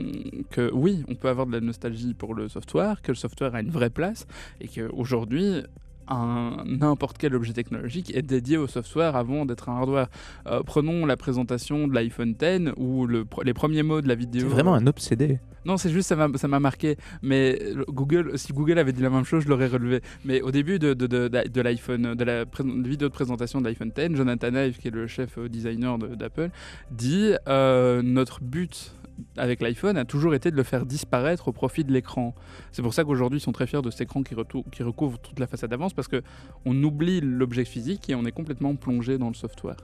que 0.49 0.71
oui, 0.73 1.03
on 1.07 1.15
peut 1.15 1.29
avoir 1.29 1.45
de 1.45 1.51
la 1.51 1.61
nostalgie 1.61 2.15
pour 2.15 2.33
le 2.33 2.49
software, 2.49 3.01
que 3.03 3.11
le 3.11 3.15
software 3.15 3.53
a 3.53 3.61
une 3.61 3.69
vraie 3.69 3.91
place 3.91 4.25
et 4.59 4.67
qu'aujourd'hui 4.67 5.63
un 6.07 6.63
n'importe 6.65 7.17
quel 7.17 7.35
objet 7.35 7.53
technologique 7.53 8.15
est 8.15 8.21
dédié 8.21 8.57
au 8.57 8.67
software 8.67 9.15
avant 9.15 9.45
d'être 9.45 9.69
un 9.69 9.77
hardware. 9.77 10.07
Euh, 10.47 10.61
prenons 10.63 11.05
la 11.05 11.17
présentation 11.17 11.87
de 11.87 11.93
l'iPhone 11.93 12.31
X 12.41 12.71
le, 13.07 13.25
les 13.43 13.53
premiers 13.53 13.83
mots 13.83 14.01
de 14.01 14.07
la 14.07 14.15
vidéo. 14.15 14.41
C'est 14.41 14.47
vraiment 14.53 14.73
un 14.75 14.87
obsédé. 14.87 15.39
Non, 15.65 15.77
c'est 15.77 15.91
juste 15.91 16.13
ça 16.35 16.47
m'a 16.47 16.59
marqué. 16.59 16.97
Mais 17.21 17.57
Google, 17.87 18.37
si 18.37 18.51
Google 18.51 18.77
avait 18.79 18.91
dit 18.91 19.01
la 19.01 19.09
même 19.09 19.23
chose, 19.23 19.43
je 19.43 19.49
l'aurais 19.49 19.67
relevé. 19.67 20.01
Mais 20.25 20.41
au 20.41 20.51
début 20.51 20.77
de, 20.77 20.93
de, 20.93 21.07
de, 21.07 21.27
de 21.29 21.61
l'iPhone, 21.61 22.15
de 22.15 22.23
la 22.25 22.43
vidéo 22.43 23.07
de 23.07 23.13
présentation 23.13 23.61
de 23.61 23.67
l'iPhone 23.67 23.91
X, 23.97 24.15
Jonathan 24.15 24.53
Ive, 24.55 24.77
qui 24.77 24.89
est 24.89 24.91
le 24.91 25.07
chef 25.07 25.37
euh, 25.37 25.47
designer 25.47 25.97
de- 25.97 26.15
d'Apple, 26.15 26.49
dit 26.91 27.31
euh, 27.47 28.01
notre 28.01 28.41
but 28.41 28.93
avec 29.37 29.61
l'iPhone 29.61 29.97
a 29.97 30.05
toujours 30.05 30.35
été 30.35 30.51
de 30.51 30.55
le 30.55 30.63
faire 30.63 30.85
disparaître 30.85 31.47
au 31.47 31.51
profit 31.51 31.83
de 31.83 31.91
l'écran. 31.91 32.35
C'est 32.71 32.81
pour 32.81 32.93
ça 32.93 33.03
qu'aujourd'hui 33.03 33.39
ils 33.39 33.41
sont 33.41 33.51
très 33.51 33.67
fiers 33.67 33.81
de 33.81 33.89
cet 33.89 34.01
écran 34.01 34.23
qui, 34.23 34.35
qui 34.71 34.83
recouvre 34.83 35.19
toute 35.19 35.39
la 35.39 35.47
façade 35.47 35.69
d'avance 35.69 35.93
parce 35.93 36.07
que 36.07 36.21
on 36.65 36.81
oublie 36.83 37.21
l'objet 37.21 37.65
physique 37.65 38.09
et 38.09 38.15
on 38.15 38.25
est 38.25 38.31
complètement 38.31 38.75
plongé 38.75 39.17
dans 39.17 39.27
le 39.27 39.33
software. 39.33 39.77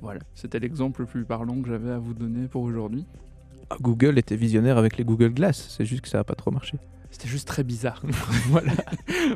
Voilà, 0.00 0.20
c'était 0.34 0.58
l'exemple 0.58 1.00
le 1.02 1.06
plus 1.06 1.24
parlant 1.24 1.60
que 1.60 1.68
j'avais 1.68 1.90
à 1.90 1.98
vous 1.98 2.14
donner 2.14 2.48
pour 2.48 2.62
aujourd'hui. 2.62 3.06
Ah, 3.70 3.76
Google 3.80 4.18
était 4.18 4.36
visionnaire 4.36 4.78
avec 4.78 4.96
les 4.96 5.04
Google 5.04 5.32
Glass, 5.32 5.68
c'est 5.70 5.84
juste 5.84 6.02
que 6.02 6.08
ça 6.08 6.18
n'a 6.18 6.24
pas 6.24 6.34
trop 6.34 6.50
marché. 6.50 6.78
C'était 7.18 7.28
juste 7.28 7.48
très 7.48 7.64
bizarre. 7.64 8.02
voilà. 8.50 8.72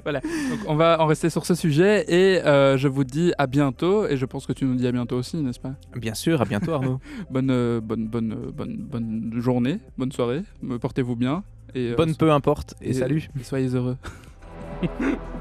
voilà. 0.04 0.20
Donc 0.20 0.58
on 0.66 0.74
va 0.76 1.00
en 1.00 1.06
rester 1.06 1.30
sur 1.30 1.46
ce 1.46 1.54
sujet 1.54 2.04
et 2.08 2.44
euh, 2.44 2.76
je 2.76 2.88
vous 2.88 3.04
dis 3.04 3.32
à 3.38 3.46
bientôt 3.46 4.06
et 4.06 4.18
je 4.18 4.26
pense 4.26 4.46
que 4.46 4.52
tu 4.52 4.66
nous 4.66 4.74
dis 4.74 4.86
à 4.86 4.92
bientôt 4.92 5.16
aussi, 5.16 5.38
n'est-ce 5.38 5.60
pas? 5.60 5.72
Bien 5.96 6.12
sûr, 6.12 6.42
à 6.42 6.44
bientôt 6.44 6.72
Arnaud. 6.74 7.00
Bonne 7.30 7.50
euh, 7.50 7.80
bonne 7.80 8.06
bonne 8.06 8.34
bonne 8.54 8.76
bonne 8.76 9.32
journée, 9.40 9.78
bonne 9.96 10.12
soirée, 10.12 10.42
portez-vous 10.78 11.16
bien 11.16 11.42
et 11.74 11.92
euh, 11.92 11.96
Bonne 11.96 12.14
peu 12.16 12.30
importe 12.30 12.74
et 12.82 12.90
et- 12.90 12.92
salut. 12.92 13.30
soyez 13.42 13.68
heureux. 13.74 13.96